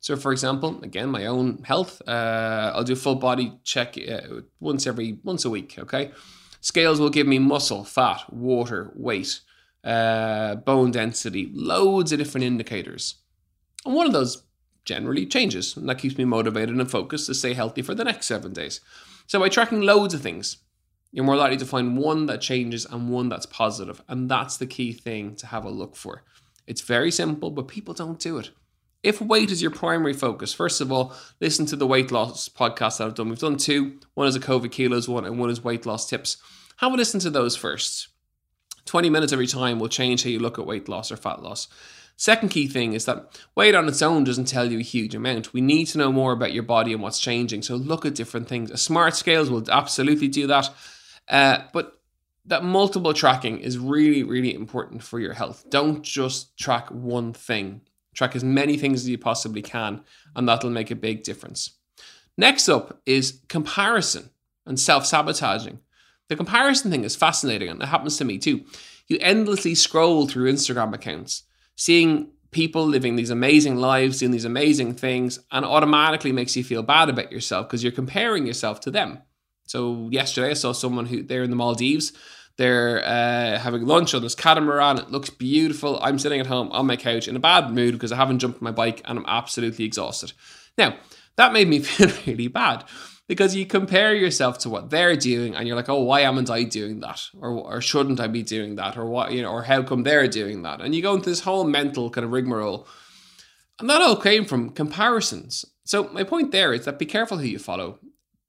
So, 0.00 0.16
for 0.16 0.32
example, 0.32 0.80
again, 0.82 1.08
my 1.08 1.24
own 1.24 1.62
health, 1.64 2.02
uh, 2.06 2.72
I'll 2.74 2.84
do 2.84 2.92
a 2.92 2.96
full 2.96 3.14
body 3.14 3.58
check 3.64 3.96
uh, 3.96 4.42
once 4.60 4.86
every 4.86 5.18
once 5.24 5.46
a 5.46 5.50
week. 5.50 5.76
Okay, 5.78 6.12
scales 6.60 7.00
will 7.00 7.10
give 7.10 7.26
me 7.26 7.38
muscle, 7.38 7.84
fat, 7.84 8.32
water, 8.32 8.92
weight 8.94 9.40
uh, 9.84 10.56
bone 10.56 10.90
density, 10.90 11.50
loads 11.52 12.12
of 12.12 12.18
different 12.18 12.46
indicators. 12.46 13.16
And 13.84 13.94
one 13.94 14.06
of 14.06 14.12
those 14.12 14.42
generally 14.84 15.26
changes, 15.26 15.76
and 15.76 15.88
that 15.88 15.98
keeps 15.98 16.18
me 16.18 16.24
motivated 16.24 16.74
and 16.74 16.90
focused 16.90 17.26
to 17.26 17.34
stay 17.34 17.54
healthy 17.54 17.82
for 17.82 17.94
the 17.94 18.04
next 18.04 18.26
seven 18.26 18.52
days. 18.52 18.80
So 19.26 19.40
by 19.40 19.48
tracking 19.48 19.80
loads 19.82 20.14
of 20.14 20.20
things, 20.20 20.58
you're 21.12 21.24
more 21.24 21.36
likely 21.36 21.56
to 21.58 21.66
find 21.66 21.96
one 21.96 22.26
that 22.26 22.40
changes 22.40 22.84
and 22.86 23.10
one 23.10 23.28
that's 23.28 23.46
positive, 23.46 24.02
and 24.08 24.30
that's 24.30 24.56
the 24.56 24.66
key 24.66 24.92
thing 24.92 25.36
to 25.36 25.46
have 25.46 25.64
a 25.64 25.70
look 25.70 25.96
for. 25.96 26.24
It's 26.66 26.80
very 26.80 27.10
simple, 27.10 27.50
but 27.50 27.68
people 27.68 27.94
don't 27.94 28.18
do 28.18 28.38
it. 28.38 28.50
If 29.02 29.20
weight 29.20 29.50
is 29.50 29.60
your 29.60 29.70
primary 29.70 30.14
focus, 30.14 30.54
first 30.54 30.80
of 30.80 30.90
all, 30.90 31.14
listen 31.40 31.66
to 31.66 31.76
the 31.76 31.86
weight 31.86 32.10
loss 32.10 32.48
podcast 32.48 32.98
that 32.98 33.06
I've 33.06 33.14
done. 33.14 33.28
We've 33.28 33.38
done 33.38 33.58
two. 33.58 34.00
One 34.14 34.26
is 34.26 34.34
a 34.34 34.40
COVID 34.40 34.72
kilos 34.72 35.08
one, 35.08 35.26
and 35.26 35.38
one 35.38 35.50
is 35.50 35.62
weight 35.62 35.84
loss 35.84 36.08
tips. 36.08 36.38
Have 36.78 36.92
a 36.92 36.96
listen 36.96 37.20
to 37.20 37.30
those 37.30 37.54
first. 37.54 38.08
20 38.86 39.10
minutes 39.10 39.32
every 39.32 39.46
time 39.46 39.78
will 39.78 39.88
change 39.88 40.24
how 40.24 40.30
you 40.30 40.38
look 40.38 40.58
at 40.58 40.66
weight 40.66 40.88
loss 40.88 41.10
or 41.10 41.16
fat 41.16 41.42
loss. 41.42 41.68
Second 42.16 42.50
key 42.50 42.68
thing 42.68 42.92
is 42.92 43.06
that 43.06 43.40
weight 43.56 43.74
on 43.74 43.88
its 43.88 44.00
own 44.00 44.22
doesn't 44.22 44.44
tell 44.46 44.70
you 44.70 44.78
a 44.78 44.82
huge 44.82 45.14
amount. 45.14 45.52
We 45.52 45.60
need 45.60 45.86
to 45.86 45.98
know 45.98 46.12
more 46.12 46.32
about 46.32 46.52
your 46.52 46.62
body 46.62 46.92
and 46.92 47.02
what's 47.02 47.18
changing. 47.18 47.62
So 47.62 47.74
look 47.74 48.06
at 48.06 48.14
different 48.14 48.48
things. 48.48 48.70
A 48.70 48.76
smart 48.76 49.16
scales 49.16 49.50
will 49.50 49.68
absolutely 49.68 50.28
do 50.28 50.46
that. 50.46 50.70
Uh, 51.28 51.58
but 51.72 52.00
that 52.46 52.62
multiple 52.62 53.14
tracking 53.14 53.58
is 53.58 53.78
really, 53.78 54.22
really 54.22 54.54
important 54.54 55.02
for 55.02 55.18
your 55.18 55.32
health. 55.32 55.64
Don't 55.70 56.02
just 56.02 56.56
track 56.56 56.88
one 56.90 57.32
thing. 57.32 57.80
Track 58.14 58.36
as 58.36 58.44
many 58.44 58.76
things 58.76 59.00
as 59.00 59.08
you 59.08 59.18
possibly 59.18 59.62
can, 59.62 60.04
and 60.36 60.48
that'll 60.48 60.70
make 60.70 60.92
a 60.92 60.96
big 60.96 61.24
difference. 61.24 61.72
Next 62.36 62.68
up 62.68 63.00
is 63.06 63.40
comparison 63.48 64.30
and 64.66 64.78
self 64.78 65.04
sabotaging. 65.04 65.80
The 66.28 66.36
comparison 66.36 66.90
thing 66.90 67.04
is 67.04 67.16
fascinating, 67.16 67.68
and 67.68 67.82
it 67.82 67.86
happens 67.86 68.16
to 68.18 68.24
me 68.24 68.38
too. 68.38 68.64
You 69.08 69.18
endlessly 69.20 69.74
scroll 69.74 70.26
through 70.26 70.50
Instagram 70.50 70.94
accounts, 70.94 71.42
seeing 71.76 72.30
people 72.50 72.86
living 72.86 73.16
these 73.16 73.30
amazing 73.30 73.76
lives, 73.76 74.18
doing 74.18 74.30
these 74.30 74.44
amazing 74.44 74.94
things, 74.94 75.38
and 75.50 75.64
automatically 75.64 76.32
makes 76.32 76.56
you 76.56 76.64
feel 76.64 76.82
bad 76.82 77.10
about 77.10 77.32
yourself 77.32 77.68
because 77.68 77.82
you're 77.82 77.92
comparing 77.92 78.46
yourself 78.46 78.80
to 78.80 78.90
them. 78.90 79.18
So 79.66 80.08
yesterday, 80.10 80.50
I 80.50 80.54
saw 80.54 80.72
someone 80.72 81.06
who 81.06 81.22
they're 81.22 81.42
in 81.42 81.50
the 81.50 81.56
Maldives. 81.56 82.12
They're 82.56 83.04
uh, 83.04 83.58
having 83.58 83.84
lunch 83.84 84.14
on 84.14 84.22
this 84.22 84.34
catamaran. 84.34 84.98
It 84.98 85.10
looks 85.10 85.28
beautiful. 85.28 85.98
I'm 86.00 86.18
sitting 86.18 86.40
at 86.40 86.46
home 86.46 86.70
on 86.70 86.86
my 86.86 86.96
couch 86.96 87.26
in 87.26 87.34
a 87.34 87.40
bad 87.40 87.72
mood 87.72 87.94
because 87.94 88.12
I 88.12 88.16
haven't 88.16 88.38
jumped 88.38 88.62
my 88.62 88.70
bike 88.70 89.02
and 89.04 89.18
I'm 89.18 89.26
absolutely 89.26 89.84
exhausted. 89.84 90.32
Now, 90.78 90.96
that 91.36 91.52
made 91.52 91.68
me 91.68 91.78
feel 91.80 92.10
really 92.26 92.48
bad 92.48 92.84
because 93.26 93.56
you 93.56 93.64
compare 93.64 94.14
yourself 94.14 94.58
to 94.58 94.68
what 94.68 94.90
they're 94.90 95.16
doing 95.16 95.54
and 95.54 95.66
you're 95.66 95.76
like, 95.76 95.88
oh, 95.88 96.02
why 96.02 96.20
am 96.20 96.38
I 96.50 96.64
doing 96.64 97.00
that? 97.00 97.22
Or, 97.40 97.50
or 97.50 97.80
shouldn't 97.80 98.20
I 98.20 98.26
be 98.26 98.42
doing 98.42 98.76
that? 98.76 98.96
Or 98.96 99.06
what, 99.06 99.32
you 99.32 99.42
know, 99.42 99.50
or 99.50 99.62
how 99.62 99.82
come 99.82 100.02
they're 100.02 100.28
doing 100.28 100.62
that? 100.62 100.80
And 100.80 100.94
you 100.94 101.02
go 101.02 101.14
into 101.14 101.30
this 101.30 101.40
whole 101.40 101.64
mental 101.64 102.10
kind 102.10 102.24
of 102.24 102.32
rigmarole. 102.32 102.86
And 103.80 103.88
that 103.88 104.02
all 104.02 104.16
came 104.16 104.44
from 104.44 104.70
comparisons. 104.70 105.64
So 105.84 106.04
my 106.12 106.22
point 106.22 106.52
there 106.52 106.72
is 106.72 106.84
that 106.84 106.98
be 106.98 107.06
careful 107.06 107.38
who 107.38 107.46
you 107.46 107.58
follow. 107.58 107.98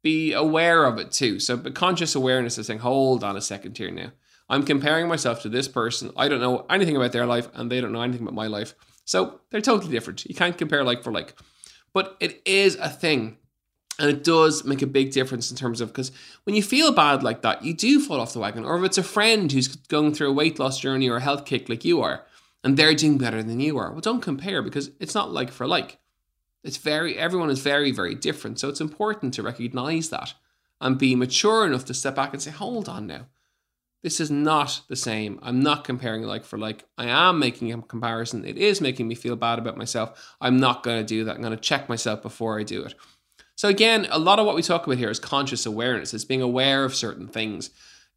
Be 0.04 0.34
aware 0.34 0.86
of 0.86 1.00
it 1.00 1.12
too. 1.12 1.40
So 1.40 1.56
but 1.58 1.74
conscious 1.74 2.14
awareness 2.14 2.58
is 2.58 2.68
saying, 2.68 2.80
hold 2.80 3.24
on 3.24 3.38
a 3.38 3.42
second 3.42 3.78
here 3.78 3.92
now. 3.92 4.12
I'm 4.50 4.64
comparing 4.64 5.08
myself 5.08 5.42
to 5.42 5.50
this 5.50 5.68
person. 5.68 6.12
I 6.16 6.28
don't 6.28 6.42
know 6.42 6.66
anything 6.70 6.96
about 6.96 7.14
their 7.14 7.26
life 7.26 7.48
and 7.54 7.72
they 7.72 7.82
don't 7.82 7.94
know 7.94 8.02
anything 8.02 8.22
about 8.22 8.36
my 8.36 8.48
life. 8.48 8.76
So 9.06 9.40
they're 9.50 9.62
totally 9.62 9.92
different. 9.92 10.26
You 10.26 10.36
can't 10.36 10.58
compare 10.58 10.84
like 10.84 11.02
for 11.02 11.12
like. 11.12 11.34
But 11.94 12.18
it 12.20 12.42
is 12.46 12.76
a 12.76 12.90
thing 12.90 13.38
and 13.98 14.10
it 14.10 14.24
does 14.24 14.66
make 14.66 14.82
a 14.82 14.88
big 14.88 15.12
difference 15.12 15.50
in 15.50 15.58
terms 15.58 15.82
of 15.82 15.90
because 15.90 16.12
when 16.44 16.56
you 16.56 16.64
feel 16.64 16.92
bad 16.92 17.24
like 17.24 17.42
that, 17.44 17.64
you 17.64 17.74
do 17.74 18.00
fall 18.00 18.20
off 18.20 18.34
the 18.34 18.40
wagon. 18.40 18.66
Or 18.66 18.78
if 18.78 18.84
it's 18.84 18.98
a 18.98 19.04
friend 19.04 19.52
who's 19.52 19.68
going 19.68 20.14
through 20.14 20.30
a 20.30 20.34
weight 20.34 20.60
loss 20.60 20.80
journey 20.80 21.10
or 21.10 21.18
a 21.18 21.22
health 21.22 21.46
kick 21.46 21.70
like 21.70 21.86
you 21.86 22.02
are, 22.02 22.26
and 22.64 22.76
they're 22.76 22.96
doing 22.96 23.18
better 23.18 23.44
than 23.44 23.60
you 23.60 23.78
are, 23.78 23.92
well, 23.92 24.02
don't 24.02 24.22
compare 24.22 24.62
because 24.62 24.92
it's 25.00 25.16
not 25.16 25.32
like 25.32 25.52
for 25.52 25.68
like. 25.68 26.00
It's 26.64 26.78
very 26.78 27.18
everyone 27.18 27.52
is 27.52 27.60
very 27.60 27.92
very 27.92 28.16
different, 28.16 28.60
so 28.60 28.70
it's 28.70 28.82
important 28.82 29.34
to 29.36 29.44
recognize 29.44 30.10
that 30.10 30.34
and 30.82 30.98
be 30.98 31.16
mature 31.16 31.66
enough 31.66 31.86
to 31.86 31.94
step 31.94 32.16
back 32.16 32.34
and 32.34 32.42
say, 32.42 32.52
"Hold 32.52 32.90
on 32.90 33.08
now. 33.08 33.28
This 34.02 34.20
is 34.20 34.30
not 34.30 34.82
the 34.88 34.96
same. 34.96 35.40
I'm 35.42 35.62
not 35.62 35.84
comparing 35.84 36.24
like 36.24 36.44
for 36.44 36.58
like. 36.58 36.84
I 36.98 37.06
am 37.06 37.40
making 37.40 37.72
a 37.72 37.82
comparison. 37.82 38.46
It 38.46 38.58
is 38.58 38.82
making 38.82 39.08
me 39.08 39.16
feel 39.16 39.36
bad 39.36 39.58
about 39.58 39.78
myself. 39.78 40.36
I'm 40.42 40.60
not 40.60 40.84
going 40.84 40.98
to 40.98 41.08
do 41.08 41.24
that. 41.24 41.36
I'm 41.36 41.42
going 41.42 41.56
to 41.56 41.62
check 41.62 41.88
myself 41.88 42.22
before 42.22 42.60
I 42.60 42.64
do 42.64 42.84
it." 42.84 42.96
So 43.66 43.70
again, 43.70 44.06
a 44.12 44.20
lot 44.20 44.38
of 44.38 44.46
what 44.46 44.54
we 44.54 44.62
talk 44.62 44.86
about 44.86 45.00
here 45.00 45.10
is 45.10 45.18
conscious 45.18 45.66
awareness. 45.66 46.14
It's 46.14 46.24
being 46.24 46.44
aware 46.44 46.86
of 46.86 46.94
certain 46.94 47.28
things. 47.28 47.72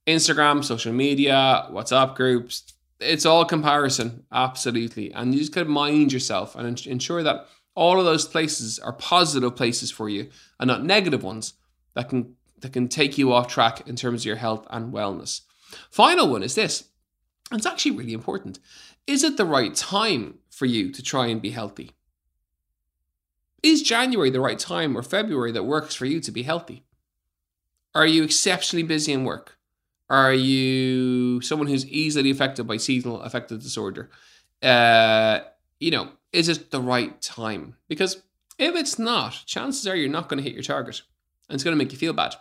Instagram, 0.06 0.62
social 0.62 0.92
media, 0.92 1.66
WhatsApp 1.70 2.16
groups, 2.16 2.74
it's 3.00 3.24
all 3.24 3.46
comparison, 3.46 4.24
absolutely. 4.30 5.10
And 5.10 5.32
you 5.32 5.40
just 5.40 5.54
got 5.54 5.62
to 5.62 5.70
mind 5.70 6.12
yourself 6.12 6.54
and 6.54 6.78
ensure 6.86 7.22
that 7.22 7.46
all 7.74 7.98
of 7.98 8.04
those 8.04 8.28
places 8.28 8.78
are 8.78 8.92
positive 8.92 9.56
places 9.56 9.90
for 9.90 10.10
you 10.10 10.28
and 10.60 10.68
not 10.68 10.84
negative 10.84 11.22
ones 11.22 11.54
that 11.94 12.10
can 12.10 12.36
that 12.58 12.74
can 12.74 12.86
take 12.86 13.16
you 13.16 13.32
off 13.32 13.48
track 13.48 13.88
in 13.88 13.96
terms 13.96 14.20
of 14.20 14.26
your 14.26 14.36
health 14.36 14.66
and 14.68 14.92
wellness. 14.92 15.40
Final 15.90 16.28
one 16.28 16.42
is 16.42 16.56
this. 16.56 16.90
And 17.50 17.58
it's 17.58 17.66
actually 17.66 17.92
really 17.92 18.12
important. 18.12 18.58
Is 19.06 19.24
it 19.24 19.38
the 19.38 19.46
right 19.46 19.74
time 19.74 20.40
for 20.50 20.66
you 20.66 20.92
to 20.92 21.02
try 21.02 21.28
and 21.28 21.40
be 21.40 21.52
healthy? 21.52 21.92
Is 23.62 23.82
January 23.82 24.30
the 24.30 24.40
right 24.40 24.58
time 24.58 24.96
or 24.96 25.02
February 25.02 25.52
that 25.52 25.64
works 25.64 25.94
for 25.94 26.06
you 26.06 26.20
to 26.20 26.30
be 26.30 26.44
healthy? 26.44 26.84
Are 27.94 28.06
you 28.06 28.22
exceptionally 28.22 28.84
busy 28.84 29.12
in 29.12 29.24
work? 29.24 29.58
Are 30.10 30.32
you 30.32 31.40
someone 31.40 31.68
who's 31.68 31.86
easily 31.86 32.30
affected 32.30 32.66
by 32.66 32.76
seasonal 32.76 33.20
affective 33.20 33.62
disorder? 33.62 34.10
Uh, 34.62 35.40
you 35.80 35.90
know, 35.90 36.10
is 36.32 36.48
it 36.48 36.70
the 36.70 36.80
right 36.80 37.20
time? 37.20 37.76
Because 37.88 38.22
if 38.58 38.74
it's 38.74 38.98
not, 38.98 39.42
chances 39.46 39.86
are 39.86 39.96
you're 39.96 40.08
not 40.08 40.28
going 40.28 40.38
to 40.38 40.44
hit 40.48 40.54
your 40.54 40.62
target 40.62 41.02
and 41.48 41.54
it's 41.54 41.64
going 41.64 41.76
to 41.76 41.82
make 41.82 41.92
you 41.92 41.98
feel 41.98 42.12
bad. 42.12 42.36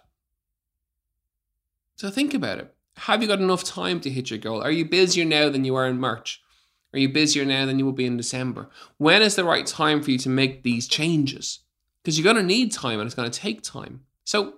So 1.95 2.09
think 2.09 2.33
about 2.33 2.59
it. 2.59 2.73
Have 2.97 3.21
you 3.21 3.27
got 3.27 3.39
enough 3.39 3.63
time 3.63 3.99
to 4.01 4.09
hit 4.09 4.29
your 4.29 4.39
goal? 4.39 4.61
Are 4.61 4.71
you 4.71 4.85
busier 4.85 5.25
now 5.25 5.49
than 5.49 5.65
you 5.65 5.75
are 5.75 5.87
in 5.87 5.99
March? 5.99 6.41
Are 6.93 6.99
you 6.99 7.09
busier 7.09 7.45
now 7.45 7.65
than 7.65 7.79
you 7.79 7.85
will 7.85 7.91
be 7.91 8.05
in 8.05 8.17
December? 8.17 8.69
When 8.97 9.21
is 9.21 9.35
the 9.35 9.43
right 9.43 9.65
time 9.65 10.01
for 10.01 10.11
you 10.11 10.17
to 10.19 10.29
make 10.29 10.63
these 10.63 10.87
changes? 10.87 11.59
Because 12.01 12.17
you're 12.17 12.23
going 12.23 12.37
to 12.37 12.43
need 12.43 12.71
time 12.71 12.99
and 12.99 13.07
it's 13.07 13.15
going 13.15 13.29
to 13.29 13.39
take 13.39 13.61
time. 13.61 14.01
So 14.23 14.55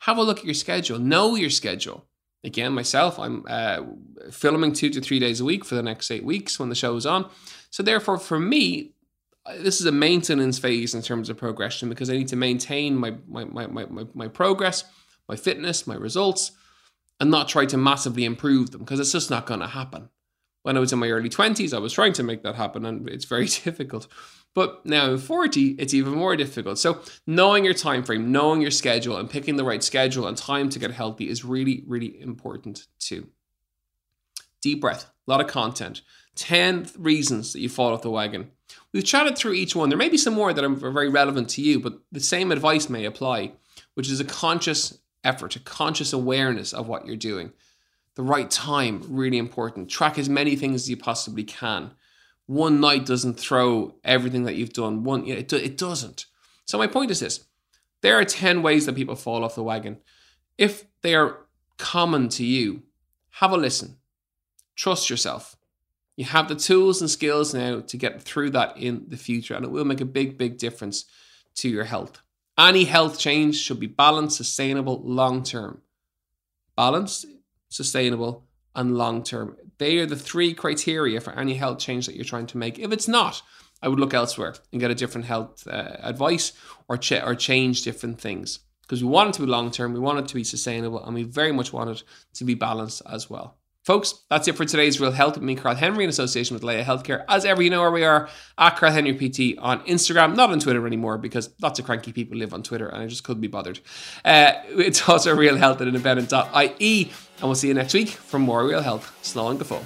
have 0.00 0.18
a 0.18 0.22
look 0.22 0.38
at 0.38 0.44
your 0.44 0.54
schedule, 0.54 0.98
know 0.98 1.34
your 1.34 1.50
schedule 1.50 2.06
again, 2.46 2.72
myself, 2.72 3.18
I'm 3.18 3.44
uh, 3.48 3.82
filming 4.30 4.72
two 4.72 4.88
to 4.90 5.00
three 5.00 5.18
days 5.18 5.40
a 5.40 5.44
week 5.44 5.64
for 5.64 5.74
the 5.74 5.82
next 5.82 6.10
eight 6.10 6.24
weeks 6.24 6.58
when 6.58 6.68
the 6.68 6.74
show 6.74 6.96
is 6.96 7.04
on. 7.04 7.28
So, 7.70 7.82
therefore, 7.82 8.18
for 8.18 8.38
me, 8.38 8.92
this 9.58 9.80
is 9.80 9.86
a 9.86 9.92
maintenance 9.92 10.58
phase 10.58 10.94
in 10.94 11.02
terms 11.02 11.28
of 11.28 11.36
progression 11.36 11.88
because 11.88 12.08
I 12.08 12.14
need 12.14 12.28
to 12.28 12.36
maintain 12.36 12.96
my, 12.96 13.14
my, 13.28 13.44
my, 13.44 13.66
my, 13.66 14.06
my 14.14 14.28
progress, 14.28 14.84
my 15.28 15.36
fitness, 15.36 15.86
my 15.86 15.96
results, 15.96 16.52
and 17.20 17.30
not 17.30 17.48
try 17.48 17.66
to 17.66 17.76
massively 17.76 18.24
improve 18.24 18.70
them 18.70 18.80
because 18.80 19.00
it's 19.00 19.12
just 19.12 19.30
not 19.30 19.46
going 19.46 19.60
to 19.60 19.66
happen. 19.66 20.08
When 20.66 20.76
I 20.76 20.80
was 20.80 20.92
in 20.92 20.98
my 20.98 21.10
early 21.10 21.28
20s, 21.28 21.72
I 21.72 21.78
was 21.78 21.92
trying 21.92 22.12
to 22.14 22.24
make 22.24 22.42
that 22.42 22.56
happen, 22.56 22.84
and 22.84 23.08
it's 23.08 23.24
very 23.24 23.46
difficult. 23.64 24.08
But 24.52 24.84
now 24.84 25.12
in 25.12 25.18
40, 25.18 25.76
it's 25.78 25.94
even 25.94 26.14
more 26.14 26.34
difficult. 26.34 26.80
So 26.80 27.02
knowing 27.24 27.64
your 27.64 27.72
time 27.72 28.02
frame, 28.02 28.32
knowing 28.32 28.62
your 28.62 28.72
schedule, 28.72 29.16
and 29.16 29.30
picking 29.30 29.54
the 29.54 29.64
right 29.64 29.84
schedule 29.84 30.26
and 30.26 30.36
time 30.36 30.68
to 30.70 30.80
get 30.80 30.90
healthy 30.90 31.28
is 31.28 31.44
really, 31.44 31.84
really 31.86 32.20
important 32.20 32.88
too. 32.98 33.28
Deep 34.60 34.80
breath, 34.80 35.04
a 35.04 35.30
lot 35.30 35.40
of 35.40 35.46
content. 35.46 36.02
10 36.34 36.88
reasons 36.98 37.52
that 37.52 37.60
you 37.60 37.68
fall 37.68 37.92
off 37.92 38.02
the 38.02 38.10
wagon. 38.10 38.50
We've 38.92 39.04
chatted 39.04 39.38
through 39.38 39.52
each 39.52 39.76
one. 39.76 39.88
There 39.88 39.96
may 39.96 40.08
be 40.08 40.18
some 40.18 40.34
more 40.34 40.52
that 40.52 40.64
are 40.64 40.68
very 40.68 41.08
relevant 41.08 41.48
to 41.50 41.62
you, 41.62 41.78
but 41.78 42.00
the 42.10 42.18
same 42.18 42.50
advice 42.50 42.90
may 42.90 43.04
apply, 43.04 43.52
which 43.94 44.10
is 44.10 44.18
a 44.18 44.24
conscious 44.24 44.98
effort, 45.22 45.54
a 45.54 45.60
conscious 45.60 46.12
awareness 46.12 46.72
of 46.72 46.88
what 46.88 47.06
you're 47.06 47.14
doing. 47.14 47.52
The 48.16 48.22
right 48.22 48.50
time, 48.50 49.02
really 49.08 49.38
important. 49.38 49.88
Track 49.88 50.18
as 50.18 50.28
many 50.28 50.56
things 50.56 50.82
as 50.82 50.90
you 50.90 50.96
possibly 50.96 51.44
can 51.44 51.92
one 52.46 52.80
night 52.80 53.04
doesn't 53.04 53.38
throw 53.38 53.96
everything 54.04 54.44
that 54.44 54.54
you've 54.54 54.72
done. 54.72 55.02
One, 55.02 55.26
it, 55.26 55.52
it 55.52 55.76
doesn't. 55.76 56.26
So 56.64 56.78
my 56.78 56.86
point 56.86 57.10
is 57.10 57.20
this: 57.20 57.44
there 58.00 58.18
are 58.18 58.24
ten 58.24 58.62
ways 58.62 58.86
that 58.86 58.94
people 58.94 59.16
fall 59.16 59.44
off 59.44 59.56
the 59.56 59.62
wagon. 59.62 59.98
If 60.56 60.84
they 61.02 61.14
are 61.14 61.46
common 61.76 62.28
to 62.30 62.44
you, 62.44 62.82
have 63.30 63.52
a 63.52 63.56
listen. 63.56 63.96
Trust 64.74 65.10
yourself. 65.10 65.56
You 66.16 66.24
have 66.24 66.48
the 66.48 66.54
tools 66.54 67.00
and 67.00 67.10
skills 67.10 67.52
now 67.52 67.80
to 67.80 67.96
get 67.96 68.22
through 68.22 68.50
that 68.50 68.76
in 68.78 69.04
the 69.08 69.18
future, 69.18 69.54
and 69.54 69.64
it 69.64 69.70
will 69.70 69.84
make 69.84 70.00
a 70.00 70.06
big, 70.06 70.38
big 70.38 70.56
difference 70.56 71.04
to 71.56 71.68
your 71.68 71.84
health. 71.84 72.22
Any 72.58 72.84
health 72.84 73.18
change 73.18 73.56
should 73.56 73.80
be 73.80 73.86
balanced, 73.86 74.38
sustainable, 74.38 75.02
long 75.04 75.42
term. 75.42 75.82
Balanced, 76.74 77.26
sustainable, 77.76 78.44
and 78.74 78.96
long 78.96 79.22
term. 79.22 79.56
They 79.78 79.98
are 79.98 80.06
the 80.06 80.16
three 80.16 80.54
criteria 80.54 81.20
for 81.20 81.32
any 81.32 81.54
health 81.54 81.78
change 81.78 82.06
that 82.06 82.14
you're 82.14 82.24
trying 82.24 82.46
to 82.48 82.58
make. 82.58 82.78
If 82.78 82.92
it's 82.92 83.08
not, 83.08 83.42
I 83.82 83.88
would 83.88 84.00
look 84.00 84.14
elsewhere 84.14 84.54
and 84.72 84.80
get 84.80 84.90
a 84.90 84.94
different 84.94 85.26
health 85.26 85.66
uh, 85.66 85.96
advice 86.02 86.52
or 86.88 86.96
ch- 86.96 87.12
or 87.12 87.34
change 87.34 87.82
different 87.82 88.20
things 88.20 88.60
because 88.82 89.02
we 89.02 89.10
want 89.10 89.30
it 89.30 89.32
to 89.34 89.42
be 89.42 89.48
long 89.48 89.70
term, 89.70 89.92
we 89.92 90.00
want 90.00 90.18
it 90.18 90.28
to 90.28 90.34
be 90.34 90.44
sustainable, 90.44 91.04
and 91.04 91.14
we 91.14 91.24
very 91.24 91.52
much 91.52 91.72
want 91.72 91.90
it 91.90 92.02
to 92.34 92.44
be 92.44 92.54
balanced 92.54 93.02
as 93.10 93.28
well. 93.28 93.56
Folks, 93.86 94.24
that's 94.28 94.48
it 94.48 94.56
for 94.56 94.64
today's 94.64 95.00
Real 95.00 95.12
Health 95.12 95.36
with 95.36 95.44
me, 95.44 95.54
Karl 95.54 95.76
Henry, 95.76 96.02
in 96.02 96.10
association 96.10 96.54
with 96.54 96.64
Laya 96.64 96.84
Healthcare. 96.84 97.24
As 97.28 97.44
ever, 97.44 97.62
you 97.62 97.70
know 97.70 97.80
where 97.80 97.92
we 97.92 98.02
are 98.02 98.28
at 98.58 98.76
Karl 98.76 98.90
Henry 98.90 99.12
PT 99.12 99.56
on 99.60 99.78
Instagram, 99.86 100.34
not 100.34 100.50
on 100.50 100.58
Twitter 100.58 100.84
anymore 100.88 101.18
because 101.18 101.50
lots 101.62 101.78
of 101.78 101.84
cranky 101.84 102.12
people 102.12 102.36
live 102.36 102.52
on 102.52 102.64
Twitter 102.64 102.88
and 102.88 103.00
I 103.00 103.06
just 103.06 103.22
couldn't 103.22 103.42
be 103.42 103.46
bothered. 103.46 103.78
Uh, 104.24 104.54
it's 104.70 105.08
also 105.08 105.36
Real 105.36 105.54
Health 105.56 105.80
at 105.80 105.86
independent.ie, 105.86 107.12
and 107.38 107.42
we'll 107.44 107.54
see 107.54 107.68
you 107.68 107.74
next 107.74 107.94
week 107.94 108.08
for 108.08 108.40
more 108.40 108.66
Real 108.66 108.82
Health. 108.82 109.16
Slowing 109.22 109.56
and 109.56 109.64
fall. 109.64 109.84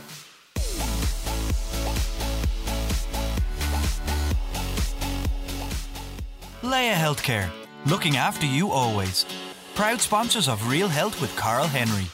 Laya 6.63 6.95
Healthcare, 6.95 7.51
looking 7.85 8.17
after 8.17 8.47
you 8.47 8.71
always. 8.71 9.27
Proud 9.75 10.01
sponsors 10.01 10.49
of 10.49 10.71
Real 10.71 10.89
Health 10.89 11.21
with 11.21 11.37
Karl 11.37 11.67
Henry. 11.67 12.07